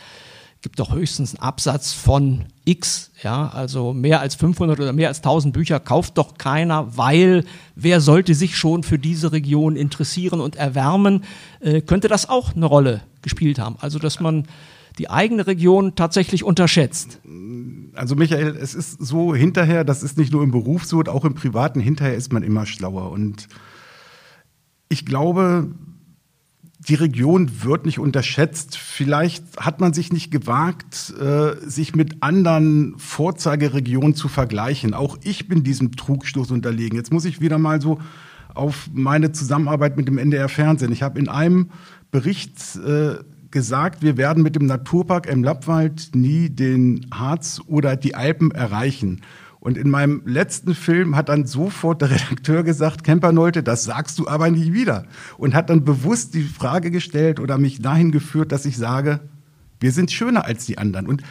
gibt 0.62 0.80
doch 0.80 0.92
höchstens 0.92 1.34
einen 1.34 1.42
Absatz 1.42 1.92
von 1.92 2.46
X, 2.64 3.10
ja, 3.22 3.48
also 3.48 3.92
mehr 3.92 4.20
als 4.20 4.34
500 4.34 4.78
oder 4.80 4.92
mehr 4.92 5.08
als 5.08 5.18
1000 5.18 5.54
Bücher 5.54 5.78
kauft 5.78 6.18
doch 6.18 6.36
keiner, 6.36 6.96
weil 6.96 7.44
wer 7.76 8.00
sollte 8.00 8.34
sich 8.34 8.56
schon 8.56 8.82
für 8.82 8.98
diese 8.98 9.32
Region 9.32 9.76
interessieren 9.76 10.40
und 10.40 10.56
erwärmen, 10.56 11.24
äh, 11.60 11.80
könnte 11.80 12.08
das 12.08 12.28
auch 12.28 12.56
eine 12.56 12.66
Rolle 12.66 13.02
gespielt 13.22 13.58
haben. 13.58 13.76
Also, 13.80 13.98
dass 13.98 14.20
man 14.20 14.46
die 14.98 15.08
eigene 15.10 15.46
Region 15.46 15.94
tatsächlich 15.94 16.42
unterschätzt. 16.42 17.20
Also 17.94 18.16
Michael, 18.16 18.56
es 18.56 18.74
ist 18.74 19.00
so 19.00 19.34
hinterher, 19.34 19.84
das 19.84 20.02
ist 20.02 20.18
nicht 20.18 20.32
nur 20.32 20.42
im 20.42 20.50
Beruf 20.50 20.84
so, 20.84 21.00
auch 21.04 21.24
im 21.24 21.34
Privaten, 21.34 21.78
hinterher 21.80 22.16
ist 22.16 22.32
man 22.32 22.42
immer 22.42 22.66
schlauer. 22.66 23.10
Und 23.10 23.46
ich 24.88 25.06
glaube, 25.06 25.68
die 26.78 26.94
Region 26.94 27.64
wird 27.64 27.86
nicht 27.86 27.98
unterschätzt. 27.98 28.78
Vielleicht 28.78 29.58
hat 29.58 29.80
man 29.80 29.92
sich 29.92 30.12
nicht 30.12 30.30
gewagt, 30.30 31.12
äh, 31.20 31.56
sich 31.68 31.94
mit 31.94 32.22
anderen 32.22 32.94
Vorzeigeregionen 32.98 34.14
zu 34.14 34.28
vergleichen. 34.28 34.94
Auch 34.94 35.18
ich 35.22 35.48
bin 35.48 35.64
diesem 35.64 35.92
Trugstoß 35.92 36.52
unterlegen. 36.52 36.96
Jetzt 36.96 37.12
muss 37.12 37.24
ich 37.24 37.40
wieder 37.40 37.58
mal 37.58 37.80
so 37.80 37.98
auf 38.54 38.88
meine 38.92 39.32
Zusammenarbeit 39.32 39.96
mit 39.96 40.08
dem 40.08 40.18
NDR 40.18 40.48
Fernsehen. 40.48 40.92
Ich 40.92 41.02
habe 41.02 41.18
in 41.18 41.28
einem 41.28 41.70
Bericht 42.10 42.76
äh, 42.76 43.16
gesagt, 43.50 44.02
wir 44.02 44.16
werden 44.16 44.42
mit 44.42 44.56
dem 44.56 44.66
Naturpark 44.66 45.26
im 45.26 45.42
Lappwald 45.42 46.10
nie 46.14 46.48
den 46.48 47.06
Harz 47.12 47.60
oder 47.66 47.96
die 47.96 48.14
Alpen 48.14 48.50
erreichen. 48.50 49.22
Und 49.60 49.76
in 49.76 49.90
meinem 49.90 50.22
letzten 50.24 50.74
Film 50.74 51.16
hat 51.16 51.28
dann 51.28 51.46
sofort 51.46 52.02
der 52.02 52.10
Redakteur 52.12 52.62
gesagt, 52.62 53.04
Kempernolte, 53.04 53.62
das 53.62 53.84
sagst 53.84 54.18
du 54.18 54.28
aber 54.28 54.50
nie 54.50 54.72
wieder. 54.72 55.04
Und 55.36 55.54
hat 55.54 55.70
dann 55.70 55.84
bewusst 55.84 56.34
die 56.34 56.42
Frage 56.42 56.90
gestellt 56.90 57.40
oder 57.40 57.58
mich 57.58 57.82
dahin 57.82 58.12
geführt, 58.12 58.52
dass 58.52 58.66
ich 58.66 58.76
sage, 58.76 59.20
wir 59.80 59.92
sind 59.92 60.10
schöner 60.10 60.44
als 60.44 60.66
die 60.66 60.78
anderen. 60.78 61.06
Und 61.06 61.22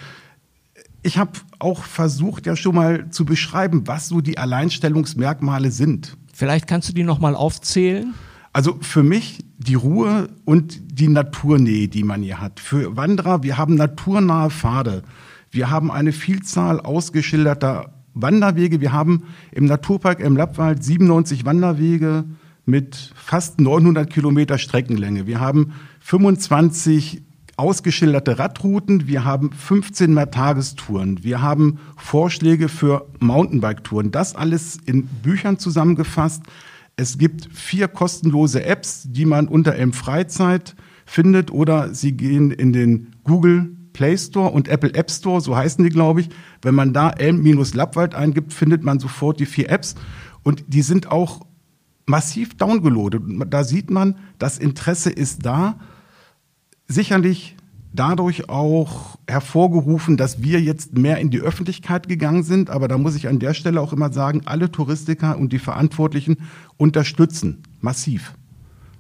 ich 1.04 1.18
habe 1.18 1.32
auch 1.60 1.84
versucht, 1.84 2.46
ja 2.46 2.56
schon 2.56 2.76
mal 2.76 3.10
zu 3.10 3.26
beschreiben, 3.26 3.88
was 3.88 4.08
so 4.08 4.22
die 4.22 4.38
Alleinstellungsmerkmale 4.38 5.72
sind. 5.72 6.18
Vielleicht 6.34 6.68
kannst 6.68 6.90
du 6.90 6.94
die 6.94 7.04
noch 7.04 7.20
mal 7.20 7.36
aufzählen. 7.36 8.14
Also 8.54 8.78
für 8.82 9.04
mich 9.04 9.46
die 9.58 9.76
Ruhe 9.76 10.30
und 10.46 11.00
die 11.00 11.08
Naturnähe, 11.08 11.88
die 11.88 12.04
man 12.04 12.22
hier 12.22 12.42
hat. 12.42 12.60
Für 12.60 12.96
Wanderer, 12.96 13.44
wir 13.44 13.58
haben 13.58 13.76
naturnahe 13.76 14.50
Pfade. 14.50 15.04
Wir 15.52 15.70
haben 15.70 15.92
eine 15.92 16.12
Vielzahl 16.12 16.80
ausgeschilderter 16.80 17.97
Wanderwege. 18.22 18.82
Wir 18.82 18.92
haben 18.92 19.24
im 19.52 19.66
Naturpark 19.66 20.20
im 20.20 20.36
Lappwald 20.36 20.84
97 20.84 21.46
Wanderwege 21.46 22.26
mit 22.66 23.14
fast 23.16 23.62
900 23.62 24.10
Kilometer 24.10 24.58
Streckenlänge. 24.58 25.26
Wir 25.26 25.40
haben 25.40 25.74
25 26.02 27.24
ausgeschilderte 27.56 28.38
Radrouten. 28.38 29.08
Wir 29.08 29.24
haben 29.24 29.52
15 29.52 30.14
mehr 30.14 30.30
Tagestouren. 30.30 31.24
Wir 31.24 31.42
haben 31.42 31.80
Vorschläge 31.96 32.70
für 32.70 33.08
Mountainbike-Touren. 33.20 34.12
Das 34.12 34.36
alles 34.36 34.78
in 34.86 35.08
Büchern 35.08 35.58
zusammengefasst. 35.58 36.44
Es 36.98 37.18
gibt 37.18 37.50
vier 37.54 37.88
kostenlose 37.88 38.64
Apps, 38.64 39.04
die 39.08 39.26
man 39.26 39.48
unter 39.48 39.76
M 39.76 39.94
Freizeit 39.94 40.76
findet 41.06 41.52
oder 41.52 41.94
Sie 41.94 42.14
gehen 42.14 42.52
in 42.52 42.74
den 42.74 43.14
Google 43.24 43.77
Play 43.98 44.16
Store 44.16 44.52
und 44.52 44.68
Apple 44.68 44.94
App 44.94 45.10
Store, 45.10 45.42
so 45.42 45.56
heißen 45.56 45.84
die, 45.84 45.90
glaube 45.90 46.22
ich. 46.22 46.30
Wenn 46.62 46.76
man 46.76 46.94
da 46.94 47.10
Elm-Lappwald 47.10 48.14
eingibt, 48.14 48.54
findet 48.54 48.84
man 48.84 49.00
sofort 49.00 49.40
die 49.40 49.48
vier 49.48 49.72
Apps. 49.72 49.96
Und 50.44 50.66
die 50.68 50.84
sind 50.84 51.12
auch 51.12 51.48
massiv 52.06 52.56
downgeloadet. 52.56 53.24
Da 53.50 53.64
sieht 53.64 53.90
man, 53.90 54.20
das 54.38 54.60
Interesse 54.60 55.10
ist 55.10 55.48
da. 55.48 55.80
Sicherlich 56.88 57.58
dadurch 57.92 58.50
auch 58.50 59.18
hervorgerufen, 59.28 60.16
dass 60.16 60.44
wir 60.44 60.62
jetzt 60.62 60.96
mehr 60.96 61.18
in 61.18 61.32
die 61.32 61.40
Öffentlichkeit 61.40 62.08
gegangen 62.08 62.44
sind. 62.44 62.70
Aber 62.70 62.88
da 62.88 63.00
muss 63.00 63.16
ich 63.16 63.28
an 63.28 63.40
der 63.40 63.56
Stelle 63.56 63.82
auch 63.82 63.94
immer 63.94 64.14
sagen, 64.14 64.44
alle 64.46 64.72
Touristiker 64.72 65.40
und 65.40 65.52
die 65.54 65.60
Verantwortlichen 65.60 66.38
unterstützen 66.78 67.64
massiv. 67.82 68.36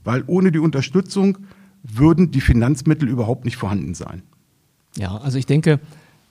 Weil 0.03 0.23
ohne 0.25 0.51
die 0.51 0.59
Unterstützung 0.59 1.37
würden 1.83 2.31
die 2.31 2.41
Finanzmittel 2.41 3.07
überhaupt 3.07 3.45
nicht 3.45 3.57
vorhanden 3.57 3.93
sein. 3.93 4.23
Ja, 4.97 5.17
also 5.17 5.37
ich 5.37 5.45
denke, 5.45 5.79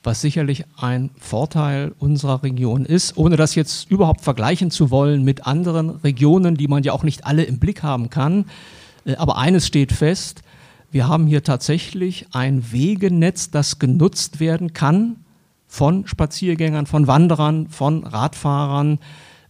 was 0.03 0.21
sicherlich 0.21 0.65
ein 0.77 1.11
Vorteil 1.19 1.93
unserer 1.99 2.43
Region 2.43 2.85
ist, 2.85 3.17
ohne 3.17 3.37
das 3.37 3.55
jetzt 3.55 3.91
überhaupt 3.91 4.21
vergleichen 4.21 4.71
zu 4.71 4.91
wollen 4.91 5.25
mit 5.25 5.47
anderen 5.47 5.91
Regionen, 5.91 6.57
die 6.57 6.69
man 6.69 6.83
ja 6.83 6.93
auch 6.93 7.03
nicht 7.03 7.27
alle 7.27 7.45
im 7.45 7.59
Blick 7.59 7.83
haben 7.83 8.11
kann. 8.11 8.47
Äh, 9.05 9.17
aber 9.17 9.39
eines 9.39 9.67
steht 9.67 9.93
fest, 9.93 10.43
wir 10.91 11.09
haben 11.09 11.27
hier 11.27 11.43
tatsächlich 11.43 12.27
ein 12.33 12.73
Wegenetz, 12.73 13.51
das 13.51 13.79
genutzt 13.79 14.41
werden 14.41 14.73
kann 14.73 15.17
von 15.67 16.07
Spaziergängern, 16.07 16.87
von 16.87 17.07
Wanderern, 17.07 17.69
von 17.69 18.05
Radfahrern, 18.05 18.99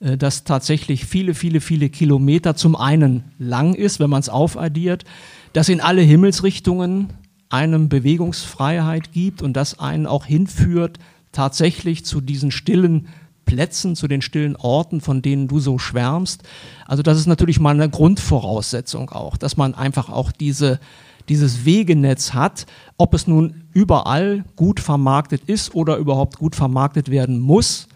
äh, 0.01 0.17
das 0.17 0.45
tatsächlich 0.45 1.05
viele, 1.05 1.35
viele, 1.35 1.61
viele 1.61 1.89
Kilometer 1.89 2.57
zum 2.57 2.77
einen 2.77 3.25
lang 3.39 3.75
ist, 3.75 4.01
wenn 4.01 4.11
man 4.11 4.21
es 4.21 4.29
aufaddiert, 4.29 5.05
das 5.53 5.69
in 5.69 5.81
alle 5.81 6.03
Himmelsrichtungen 6.03 7.11
einem 7.49 7.89
Bewegungsfreiheit 7.89 9.13
gibt 9.13 9.43
und 9.43 9.55
das 9.55 9.79
einen 9.79 10.07
auch 10.07 10.25
hinführt 10.25 10.99
tatsächlich 11.33 12.05
zu 12.05 12.21
diesen 12.21 12.51
stillen 12.51 13.09
Plätzen, 13.45 13.95
zu 13.95 14.09
den 14.09 14.23
stillen 14.23 14.57
Orten, 14.57 15.01
von 15.01 15.23
denen 15.23 15.49
du 15.49 15.61
so 15.61 15.79
schwärmst. 15.79 16.43
Also 16.87 17.03
das 17.03 17.19
ist 17.19 17.27
natürlich 17.27 17.61
mal 17.61 17.75
eine 17.75 17.89
Grundvoraussetzung 17.89 19.11
auch, 19.11 19.37
dass 19.37 19.57
man 19.57 19.75
einfach 19.75 20.09
auch 20.11 20.33
diese, 20.33 20.81
dieses 21.29 21.65
Wegenetz 21.65 22.35
hat, 22.35 22.67
ob 22.97 23.15
es 23.15 23.27
nun 23.27 23.65
überall 23.73 24.45
gut 24.57 24.81
vermarktet 24.81 25.43
ist 25.47 25.75
oder 25.75 25.97
überhaupt 25.97 26.39
gut 26.39 26.57
vermarktet 26.57 27.11
werden 27.11 27.39
muss, 27.39 27.87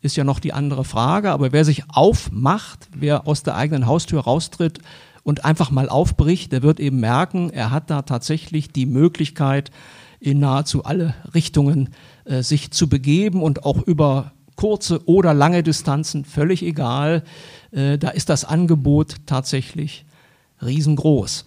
ist 0.00 0.16
ja 0.16 0.24
noch 0.24 0.40
die 0.40 0.52
andere 0.52 0.84
Frage. 0.84 1.30
Aber 1.30 1.52
wer 1.52 1.64
sich 1.64 1.84
aufmacht, 1.88 2.88
wer 2.94 3.26
aus 3.28 3.44
der 3.44 3.54
eigenen 3.54 3.86
Haustür 3.86 4.22
raustritt 4.22 4.80
und 5.22 5.44
einfach 5.44 5.70
mal 5.70 5.88
aufbricht, 5.88 6.52
der 6.52 6.62
wird 6.62 6.80
eben 6.80 7.00
merken, 7.00 7.50
er 7.50 7.70
hat 7.70 7.90
da 7.90 8.02
tatsächlich 8.02 8.72
die 8.72 8.86
Möglichkeit, 8.86 9.70
in 10.20 10.38
nahezu 10.38 10.84
alle 10.84 11.14
Richtungen 11.34 11.90
äh, 12.24 12.42
sich 12.42 12.70
zu 12.70 12.88
begeben 12.88 13.42
und 13.42 13.64
auch 13.64 13.82
über 13.82 14.32
kurze 14.56 15.06
oder 15.08 15.34
lange 15.34 15.62
Distanzen, 15.62 16.24
völlig 16.24 16.62
egal. 16.62 17.24
Äh, 17.72 17.98
da 17.98 18.10
ist 18.10 18.28
das 18.28 18.44
Angebot 18.44 19.16
tatsächlich 19.26 20.04
riesengroß. 20.64 21.44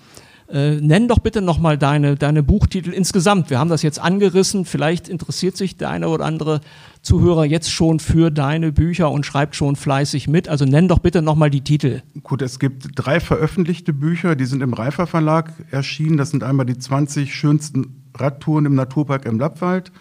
Äh, 0.48 0.76
nenn 0.76 1.08
doch 1.08 1.20
bitte 1.20 1.42
nochmal 1.42 1.78
deine, 1.78 2.16
deine 2.16 2.44
Buchtitel 2.44 2.92
insgesamt. 2.92 3.50
Wir 3.50 3.58
haben 3.58 3.70
das 3.70 3.82
jetzt 3.82 4.00
angerissen. 4.00 4.66
Vielleicht 4.66 5.10
interessiert 5.10 5.58
sich 5.58 5.78
der 5.78 5.90
eine 5.90 6.08
oder 6.08 6.26
andere 6.26 6.62
Zuhörer 7.02 7.46
jetzt 7.46 7.72
schon 7.72 8.00
für 8.00 8.30
deine 8.30 8.72
Bücher 8.72 9.10
und 9.10 9.26
schreibt 9.26 9.56
schon 9.56 9.76
fleißig 9.76 10.28
mit. 10.28 10.48
Also 10.48 10.66
nenn 10.66 10.88
doch 10.88 11.00
bitte 11.00 11.22
nochmal 11.22 11.50
die 11.50 11.62
Titel. 11.62 12.02
Gut, 12.22 12.42
es 12.42 12.60
gibt 12.60 12.90
drei 12.96 13.20
veröffentlichte 13.20 13.92
Bücher, 13.92 14.36
die 14.36 14.46
sind 14.46 14.62
im 14.62 14.74
Reifer 14.74 15.08
Verlag 15.08 15.52
erschienen. 15.72 16.18
Das 16.18 16.30
sind 16.30 16.44
einmal 16.44 16.66
die 16.66 16.78
20 16.78 17.34
schönsten 17.34 18.04
Radtouren 18.16 18.66
im 18.66 18.76
Naturpark 18.76 19.26
im 19.26 19.40
Lappwald, 19.40 19.92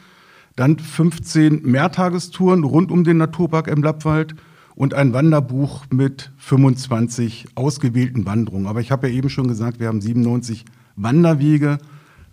dann 0.56 0.78
15 0.78 1.62
Mehrtagestouren 1.62 2.64
rund 2.64 2.90
um 2.90 3.04
den 3.04 3.16
Naturpark 3.16 3.66
im 3.66 3.82
Lappwald 3.82 4.34
und 4.76 4.94
ein 4.94 5.12
Wanderbuch 5.12 5.84
mit 5.90 6.32
25 6.38 7.46
ausgewählten 7.54 8.26
Wanderungen. 8.26 8.66
Aber 8.66 8.80
ich 8.80 8.90
habe 8.90 9.08
ja 9.08 9.14
eben 9.14 9.30
schon 9.30 9.48
gesagt, 9.48 9.80
wir 9.80 9.88
haben 9.88 10.00
97 10.00 10.64
Wanderwege. 10.96 11.78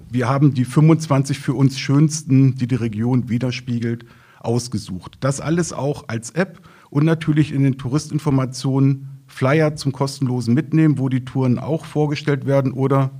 Wir 0.10 0.28
haben 0.28 0.54
die 0.54 0.66
25 0.66 1.40
für 1.40 1.54
uns 1.54 1.80
schönsten, 1.80 2.56
die 2.56 2.68
die 2.68 2.76
Region 2.76 3.30
widerspiegelt, 3.30 4.06
ausgesucht. 4.40 5.18
Das 5.20 5.40
alles 5.40 5.72
auch 5.72 6.08
als 6.08 6.32
App 6.32 6.62
und 6.90 7.06
natürlich 7.06 7.54
in 7.54 7.64
den 7.64 7.78
Touristinformationen 7.78 9.08
Flyer 9.28 9.76
zum 9.76 9.94
kostenlosen 9.94 10.54
Mitnehmen, 10.54 11.00
wo 11.00 11.08
die 11.08 11.24
Touren 11.24 11.58
auch 11.58 11.86
vorgestellt 11.86 12.46
werden 12.46 12.74
oder 12.74 13.12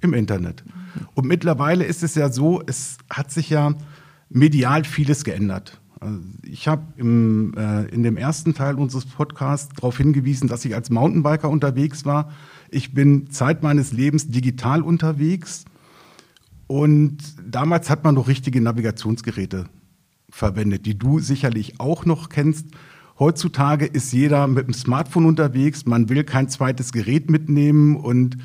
im 0.00 0.14
Internet. 0.14 0.64
Und 1.14 1.26
mittlerweile 1.26 1.84
ist 1.84 2.02
es 2.02 2.14
ja 2.14 2.30
so, 2.30 2.62
es 2.66 2.96
hat 3.10 3.30
sich 3.30 3.50
ja 3.50 3.74
medial 4.30 4.84
vieles 4.84 5.24
geändert. 5.24 5.81
Also 6.02 6.18
ich 6.42 6.66
habe 6.66 6.82
äh, 6.98 7.94
in 7.94 8.02
dem 8.02 8.16
ersten 8.16 8.54
Teil 8.54 8.74
unseres 8.74 9.06
Podcasts 9.06 9.72
darauf 9.76 9.96
hingewiesen, 9.96 10.48
dass 10.48 10.64
ich 10.64 10.74
als 10.74 10.90
Mountainbiker 10.90 11.48
unterwegs 11.48 12.04
war. 12.04 12.32
Ich 12.70 12.92
bin 12.92 13.30
Zeit 13.30 13.62
meines 13.62 13.92
Lebens 13.92 14.28
digital 14.28 14.82
unterwegs. 14.82 15.64
Und 16.66 17.18
damals 17.46 17.88
hat 17.88 18.02
man 18.02 18.16
noch 18.16 18.26
richtige 18.26 18.60
Navigationsgeräte 18.60 19.66
verwendet, 20.28 20.86
die 20.86 20.98
du 20.98 21.20
sicherlich 21.20 21.78
auch 21.78 22.04
noch 22.04 22.30
kennst. 22.30 22.66
Heutzutage 23.18 23.86
ist 23.86 24.12
jeder 24.12 24.48
mit 24.48 24.66
dem 24.66 24.74
Smartphone 24.74 25.26
unterwegs. 25.26 25.86
Man 25.86 26.08
will 26.08 26.24
kein 26.24 26.48
zweites 26.48 26.90
Gerät 26.90 27.30
mitnehmen 27.30 27.94
und 27.96 28.38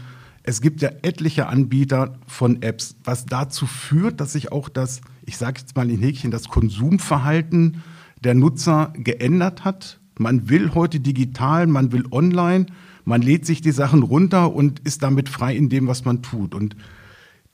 es 0.48 0.62
gibt 0.62 0.82
ja 0.82 0.92
etliche 1.02 1.48
Anbieter 1.48 2.18
von 2.26 2.62
Apps, 2.62 2.96
was 3.04 3.26
dazu 3.26 3.66
führt, 3.66 4.22
dass 4.22 4.32
sich 4.32 4.50
auch 4.50 4.70
das, 4.70 5.02
ich 5.26 5.36
sage 5.36 5.60
jetzt 5.60 5.76
mal 5.76 5.92
in 5.92 6.00
Häkchen, 6.00 6.32
das 6.32 6.48
Konsumverhalten 6.48 7.84
der 8.24 8.34
Nutzer 8.34 8.94
geändert 8.96 9.66
hat. 9.66 10.00
Man 10.18 10.48
will 10.48 10.74
heute 10.74 11.02
digital, 11.02 11.68
man 11.68 11.92
will 11.92 12.06
online, 12.12 12.68
man 13.04 13.22
lädt 13.22 13.46
sich 13.46 13.60
die 13.60 13.74
Sachen 13.74 14.04
runter 14.04 14.56
und 14.56 14.80
ist 14.80 15.04
damit 15.04 15.28
frei 15.28 15.54
in 15.54 15.68
dem, 15.68 15.88
was 15.88 16.06
man 16.06 16.22
tut. 16.22 16.56
Und 16.56 16.78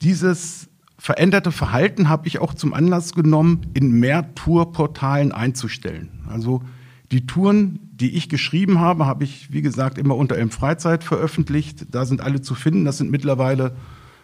dieses 0.00 0.68
veränderte 0.96 1.50
Verhalten 1.50 2.08
habe 2.08 2.28
ich 2.28 2.38
auch 2.38 2.54
zum 2.54 2.72
Anlass 2.72 3.12
genommen, 3.12 3.72
in 3.74 3.90
mehr 3.90 4.36
Tourportalen 4.36 5.32
einzustellen. 5.32 6.10
Also 6.28 6.62
die 7.14 7.26
Touren, 7.26 7.78
die 7.92 8.16
ich 8.16 8.28
geschrieben 8.28 8.80
habe, 8.80 9.06
habe 9.06 9.22
ich, 9.22 9.52
wie 9.52 9.62
gesagt, 9.62 9.98
immer 9.98 10.16
unter 10.16 10.36
M 10.36 10.50
Freizeit 10.50 11.04
veröffentlicht. 11.04 11.86
Da 11.94 12.06
sind 12.06 12.20
alle 12.20 12.42
zu 12.42 12.56
finden. 12.56 12.84
Das 12.84 12.98
sind 12.98 13.12
mittlerweile 13.12 13.76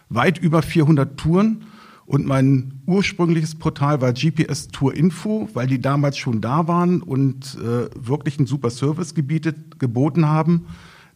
weit 0.09 0.37
über 0.37 0.61
400 0.61 1.17
Touren. 1.17 1.63
Und 2.05 2.25
mein 2.25 2.81
ursprüngliches 2.87 3.55
Portal 3.55 4.01
war 4.01 4.11
GPS 4.11 4.67
Tour 4.67 4.93
Info, 4.93 5.47
weil 5.53 5.67
die 5.67 5.79
damals 5.79 6.17
schon 6.17 6.41
da 6.41 6.67
waren 6.67 7.01
und 7.01 7.57
äh, 7.61 7.89
wirklich 7.95 8.37
einen 8.37 8.47
super 8.47 8.69
Service 8.69 9.15
gebietet, 9.15 9.79
geboten 9.79 10.27
haben. 10.27 10.65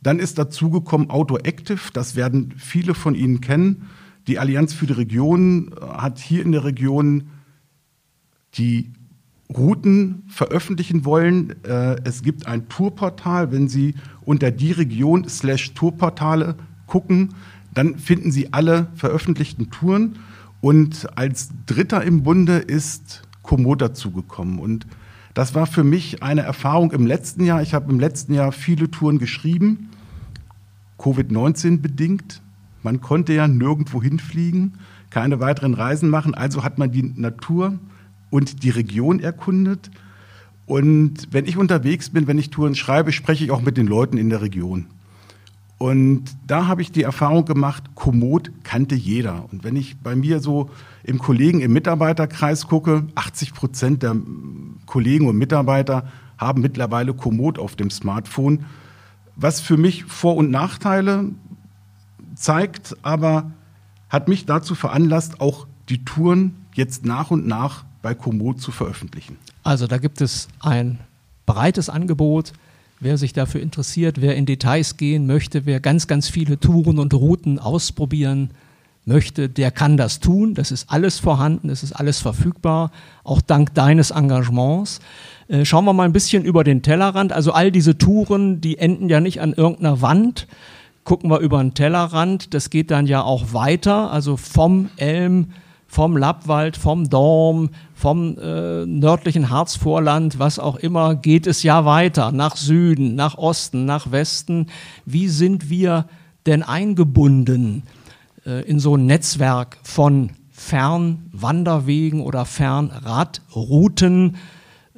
Dann 0.01 0.19
ist 0.19 0.37
dazugekommen 0.37 1.09
Auto 1.09 1.35
Active, 1.35 1.91
das 1.91 2.15
werden 2.15 2.53
viele 2.55 2.93
von 2.93 3.15
Ihnen 3.15 3.41
kennen. 3.41 3.89
Die 4.27 4.39
Allianz 4.39 4.73
für 4.73 4.85
die 4.85 4.93
Region 4.93 5.73
äh, 5.73 5.85
hat 5.85 6.19
hier 6.19 6.41
in 6.41 6.53
der 6.53 6.63
Region 6.63 7.25
die 8.53 8.93
Routen 9.53 10.23
veröffentlichen 10.27 11.05
wollen. 11.05 11.55
Äh, 11.63 11.97
es 12.03 12.23
gibt 12.23 12.47
ein 12.47 12.67
Tourportal. 12.67 13.51
Wenn 13.51 13.67
Sie 13.67 13.95
unter 14.23 14.51
die 14.51 14.71
Region 14.71 15.27
slash 15.29 15.73
Tourportale 15.73 16.55
gucken, 16.87 17.35
dann 17.73 17.97
finden 17.97 18.31
Sie 18.31 18.53
alle 18.53 18.87
veröffentlichten 18.95 19.69
Touren. 19.69 20.17
Und 20.61 21.07
als 21.15 21.49
Dritter 21.67 22.03
im 22.03 22.23
Bunde 22.23 22.57
ist 22.57 23.21
Komoot 23.43 23.81
dazugekommen. 23.81 24.59
Und 24.59 24.87
das 25.35 25.53
war 25.53 25.67
für 25.67 25.83
mich 25.83 26.23
eine 26.23 26.41
Erfahrung 26.41 26.91
im 26.91 27.05
letzten 27.05 27.43
Jahr. 27.43 27.61
Ich 27.61 27.73
habe 27.73 27.91
im 27.91 27.99
letzten 27.99 28.33
Jahr 28.33 28.51
viele 28.51 28.89
Touren 28.89 29.19
geschrieben, 29.19 29.89
Covid-19 30.97 31.81
bedingt. 31.81 32.41
Man 32.81 33.01
konnte 33.01 33.33
ja 33.33 33.47
nirgendwo 33.47 34.01
hinfliegen, 34.01 34.75
keine 35.09 35.39
weiteren 35.39 35.73
Reisen 35.73 36.09
machen. 36.09 36.33
Also 36.33 36.63
hat 36.63 36.77
man 36.77 36.91
die 36.91 37.03
Natur 37.03 37.77
und 38.29 38.63
die 38.63 38.69
Region 38.69 39.19
erkundet. 39.19 39.91
Und 40.65 41.27
wenn 41.31 41.45
ich 41.45 41.57
unterwegs 41.57 42.09
bin, 42.09 42.27
wenn 42.27 42.37
ich 42.37 42.49
Touren 42.49 42.75
schreibe, 42.75 43.11
spreche 43.11 43.43
ich 43.43 43.51
auch 43.51 43.61
mit 43.61 43.77
den 43.77 43.87
Leuten 43.87 44.17
in 44.17 44.29
der 44.29 44.41
Region. 44.41 44.87
Und 45.77 46.23
da 46.47 46.67
habe 46.67 46.81
ich 46.81 46.91
die 46.91 47.03
Erfahrung 47.03 47.45
gemacht, 47.45 47.83
Komoot 47.95 48.51
kannte 48.63 48.95
jeder. 48.95 49.45
Und 49.51 49.63
wenn 49.63 49.75
ich 49.75 49.97
bei 49.97 50.15
mir 50.15 50.39
so 50.39 50.69
im 51.03 51.19
Kollegen, 51.19 51.59
im 51.59 51.73
Mitarbeiterkreis 51.73 52.67
gucke, 52.67 53.03
80 53.15 53.53
Prozent 53.53 54.03
der 54.03 54.15
Kollegen 54.85 55.27
und 55.27 55.37
Mitarbeiter 55.37 56.07
haben 56.37 56.61
mittlerweile 56.61 57.13
Komoot 57.13 57.59
auf 57.59 57.75
dem 57.75 57.89
Smartphone, 57.89 58.65
was 59.35 59.59
für 59.59 59.77
mich 59.77 60.05
Vor- 60.05 60.37
und 60.37 60.49
Nachteile 60.49 61.31
zeigt, 62.35 62.95
aber 63.01 63.51
hat 64.09 64.27
mich 64.29 64.45
dazu 64.45 64.75
veranlasst, 64.75 65.41
auch 65.41 65.67
die 65.89 66.05
Touren 66.05 66.55
jetzt 66.73 67.05
nach 67.05 67.31
und 67.31 67.47
nach 67.47 67.85
bei 68.05 68.13
Komoot 68.13 68.61
zu 68.61 68.69
veröffentlichen. 68.69 69.35
Also 69.63 69.87
da 69.87 69.97
gibt 69.97 70.21
es 70.21 70.47
ein 70.59 70.99
breites 71.47 71.89
Angebot. 71.89 72.53
Wer 72.99 73.17
sich 73.17 73.33
dafür 73.33 73.61
interessiert, 73.61 74.21
wer 74.21 74.35
in 74.35 74.45
Details 74.45 74.97
gehen 74.97 75.25
möchte, 75.25 75.65
wer 75.65 75.79
ganz, 75.79 76.05
ganz 76.05 76.29
viele 76.29 76.59
Touren 76.59 76.99
und 76.99 77.15
Routen 77.15 77.57
ausprobieren 77.57 78.51
möchte, 79.05 79.49
der 79.49 79.71
kann 79.71 79.97
das 79.97 80.19
tun. 80.19 80.53
Das 80.53 80.69
ist 80.69 80.91
alles 80.91 81.17
vorhanden, 81.17 81.69
es 81.69 81.81
ist 81.81 81.93
alles 81.93 82.19
verfügbar, 82.19 82.91
auch 83.23 83.41
dank 83.41 83.73
deines 83.73 84.11
Engagements. 84.11 84.99
Äh, 85.47 85.65
schauen 85.65 85.85
wir 85.85 85.93
mal 85.93 86.03
ein 86.03 86.13
bisschen 86.13 86.45
über 86.45 86.63
den 86.63 86.83
Tellerrand. 86.83 87.33
Also 87.33 87.53
all 87.53 87.71
diese 87.71 87.97
Touren, 87.97 88.61
die 88.61 88.77
enden 88.77 89.09
ja 89.09 89.19
nicht 89.19 89.41
an 89.41 89.51
irgendeiner 89.53 90.03
Wand. 90.03 90.47
Gucken 91.05 91.31
wir 91.31 91.39
über 91.39 91.57
den 91.57 91.73
Tellerrand, 91.73 92.53
das 92.53 92.69
geht 92.69 92.91
dann 92.91 93.07
ja 93.07 93.23
auch 93.23 93.51
weiter, 93.53 94.11
also 94.11 94.37
vom 94.37 94.89
Elm 94.97 95.47
vom 95.95 96.17
Lappwald, 96.17 96.75
vom 96.75 97.09
Dorm, 97.09 97.69
vom 97.93 98.37
äh, 98.37 98.85
nördlichen 98.85 99.49
Harzvorland, 99.49 100.39
was 100.39 100.59
auch 100.59 100.75
immer, 100.75 101.15
geht 101.15 101.47
es 101.47 101.63
ja 101.63 101.85
weiter 101.85 102.33
nach 102.33 102.57
Süden, 102.57 103.15
nach 103.15 103.37
Osten, 103.37 103.85
nach 103.85 104.11
Westen. 104.11 104.67
Wie 105.05 105.29
sind 105.29 105.69
wir 105.69 106.07
denn 106.47 106.63
eingebunden 106.63 107.83
äh, 108.45 108.65
in 108.65 108.81
so 108.81 108.97
ein 108.97 109.05
Netzwerk 109.05 109.77
von 109.83 110.31
Fernwanderwegen 110.51 112.19
oder 112.19 112.43
Fernradrouten? 112.43 114.35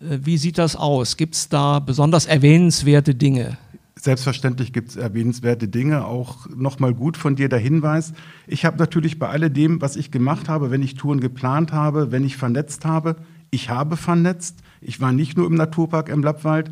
Äh, 0.01 0.17
wie 0.23 0.39
sieht 0.39 0.57
das 0.57 0.75
aus? 0.75 1.15
Gibt 1.15 1.35
es 1.35 1.47
da 1.47 1.77
besonders 1.77 2.25
erwähnenswerte 2.25 3.13
Dinge? 3.13 3.59
Selbstverständlich 3.99 4.73
gibt 4.73 4.89
es 4.89 4.95
erwähnenswerte 4.95 5.67
Dinge. 5.67 6.05
Auch 6.05 6.47
nochmal 6.55 6.93
gut 6.93 7.17
von 7.17 7.35
dir 7.35 7.49
der 7.49 7.59
Hinweis. 7.59 8.13
Ich 8.45 8.63
habe 8.63 8.77
natürlich 8.77 9.17
bei 9.17 9.27
alledem, 9.27 9.81
was 9.81 9.95
ich 9.95 10.11
gemacht 10.11 10.49
habe, 10.49 10.69
wenn 10.69 10.83
ich 10.83 10.95
Touren 10.95 11.19
geplant 11.19 11.73
habe, 11.73 12.11
wenn 12.11 12.23
ich 12.23 12.37
vernetzt 12.37 12.85
habe, 12.85 13.15
Ich 13.49 13.69
habe 13.69 13.95
vernetzt. 13.95 14.57
Ich 14.81 14.99
war 14.99 15.13
nicht 15.13 15.37
nur 15.37 15.47
im 15.47 15.55
Naturpark 15.55 16.09
im 16.09 16.21
Lappwald. 16.21 16.69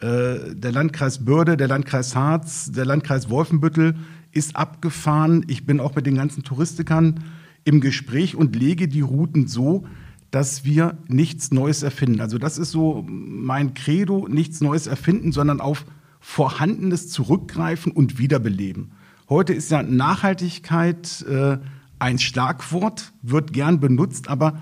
Äh, 0.00 0.54
der 0.54 0.72
Landkreis 0.72 1.24
Börde, 1.24 1.56
der 1.56 1.68
Landkreis 1.68 2.14
Harz, 2.16 2.70
der 2.72 2.84
Landkreis 2.84 3.30
Wolfenbüttel 3.30 3.94
ist 4.32 4.56
abgefahren. 4.56 5.44
Ich 5.48 5.64
bin 5.64 5.80
auch 5.80 5.94
mit 5.94 6.04
den 6.04 6.16
ganzen 6.16 6.42
Touristikern 6.42 7.20
im 7.64 7.80
Gespräch 7.80 8.34
und 8.34 8.54
lege 8.54 8.88
die 8.88 9.00
Routen 9.00 9.46
so, 9.46 9.86
dass 10.30 10.64
wir 10.64 10.98
nichts 11.08 11.52
Neues 11.52 11.82
erfinden. 11.82 12.20
Also 12.20 12.38
das 12.38 12.58
ist 12.58 12.72
so 12.72 13.04
mein 13.08 13.74
Credo, 13.74 14.28
nichts 14.28 14.60
Neues 14.60 14.86
erfinden, 14.86 15.32
sondern 15.32 15.60
auf 15.60 15.86
Vorhandenes 16.28 17.08
zurückgreifen 17.08 17.92
und 17.92 18.18
wiederbeleben. 18.18 18.90
Heute 19.30 19.54
ist 19.54 19.70
ja 19.70 19.82
Nachhaltigkeit 19.82 21.24
äh, 21.26 21.56
ein 21.98 22.18
Schlagwort, 22.18 23.12
wird 23.22 23.54
gern 23.54 23.80
benutzt, 23.80 24.28
aber 24.28 24.60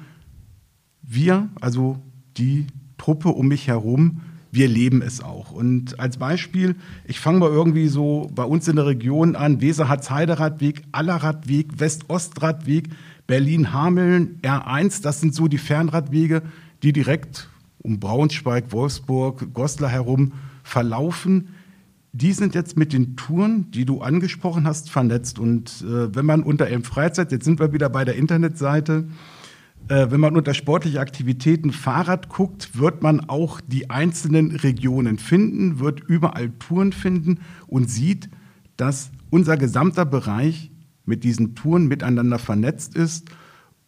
wir, 1.02 1.48
also 1.60 1.98
die 2.36 2.66
Truppe 2.98 3.30
um 3.30 3.48
mich 3.48 3.66
herum, 3.66 4.20
wir 4.52 4.68
leben 4.68 5.00
es 5.02 5.20
auch. 5.20 5.50
Und 5.50 5.98
als 5.98 6.18
Beispiel, 6.18 6.76
ich 7.06 7.18
fange 7.18 7.40
mal 7.40 7.50
irgendwie 7.50 7.88
so 7.88 8.30
bei 8.32 8.44
uns 8.44 8.68
in 8.68 8.76
der 8.76 8.86
Region 8.86 9.34
an, 9.34 9.60
Weser-Harz-Heideradweg, 9.60 10.82
Allerradweg, 10.92 11.80
West-Ost-Radweg, 11.80 12.90
Berlin-Hameln, 13.26 14.38
R1, 14.42 15.02
das 15.02 15.20
sind 15.20 15.34
so 15.34 15.48
die 15.48 15.58
Fernradwege, 15.58 16.42
die 16.84 16.92
direkt 16.92 17.48
um 17.78 17.98
Braunschweig, 17.98 18.70
Wolfsburg, 18.70 19.52
Goslar 19.54 19.90
herum 19.90 20.32
verlaufen. 20.64 21.50
Die 22.12 22.32
sind 22.32 22.54
jetzt 22.54 22.76
mit 22.76 22.92
den 22.92 23.16
Touren, 23.16 23.70
die 23.70 23.84
du 23.84 24.00
angesprochen 24.00 24.66
hast, 24.66 24.90
vernetzt. 24.90 25.38
Und 25.38 25.82
äh, 25.82 26.14
wenn 26.14 26.26
man 26.26 26.42
unter 26.42 26.66
M 26.68 26.82
Freizeit, 26.82 27.30
jetzt 27.30 27.44
sind 27.44 27.60
wir 27.60 27.72
wieder 27.72 27.88
bei 27.88 28.04
der 28.04 28.16
Internetseite, 28.16 29.06
äh, 29.88 30.10
wenn 30.10 30.20
man 30.20 30.36
unter 30.36 30.54
sportliche 30.54 31.00
Aktivitäten 31.00 31.70
Fahrrad 31.70 32.28
guckt, 32.28 32.78
wird 32.78 33.02
man 33.02 33.28
auch 33.28 33.60
die 33.60 33.90
einzelnen 33.90 34.52
Regionen 34.56 35.18
finden, 35.18 35.78
wird 35.78 36.00
überall 36.00 36.50
Touren 36.58 36.92
finden 36.92 37.40
und 37.66 37.90
sieht, 37.90 38.30
dass 38.76 39.10
unser 39.30 39.56
gesamter 39.56 40.06
Bereich 40.06 40.70
mit 41.04 41.22
diesen 41.22 41.54
Touren 41.54 41.86
miteinander 41.86 42.38
vernetzt 42.38 42.96
ist. 42.96 43.28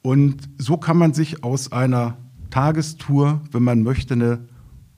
Und 0.03 0.49
so 0.59 0.77
kann 0.77 0.99
man 0.99 1.15
sich 1.15 1.43
aus 1.43 1.73
einer 1.73 2.19
Tagestour, 2.51 3.41
wenn 3.51 3.63
man 3.63 3.83
möchte, 3.83 4.15
eine 4.15 4.49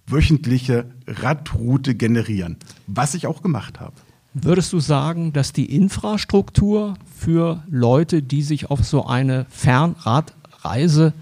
wöchentliche 0.09 0.87
Radroute 1.07 1.95
generieren, 1.95 2.57
was 2.87 3.15
ich 3.15 3.27
auch 3.27 3.43
gemacht 3.43 3.81
habe. 3.81 3.95
Würdest 4.35 4.73
du 4.73 4.81
sagen, 4.81 5.33
dass 5.33 5.53
die 5.53 5.75
Infrastruktur 5.75 6.95
für 7.15 7.63
Leute, 7.69 8.23
die 8.23 8.43
sich 8.43 8.71
auf 8.71 8.85
so 8.85 9.07
eine 9.07 9.47
Fernrad 9.49 10.35
Reise 10.61 11.13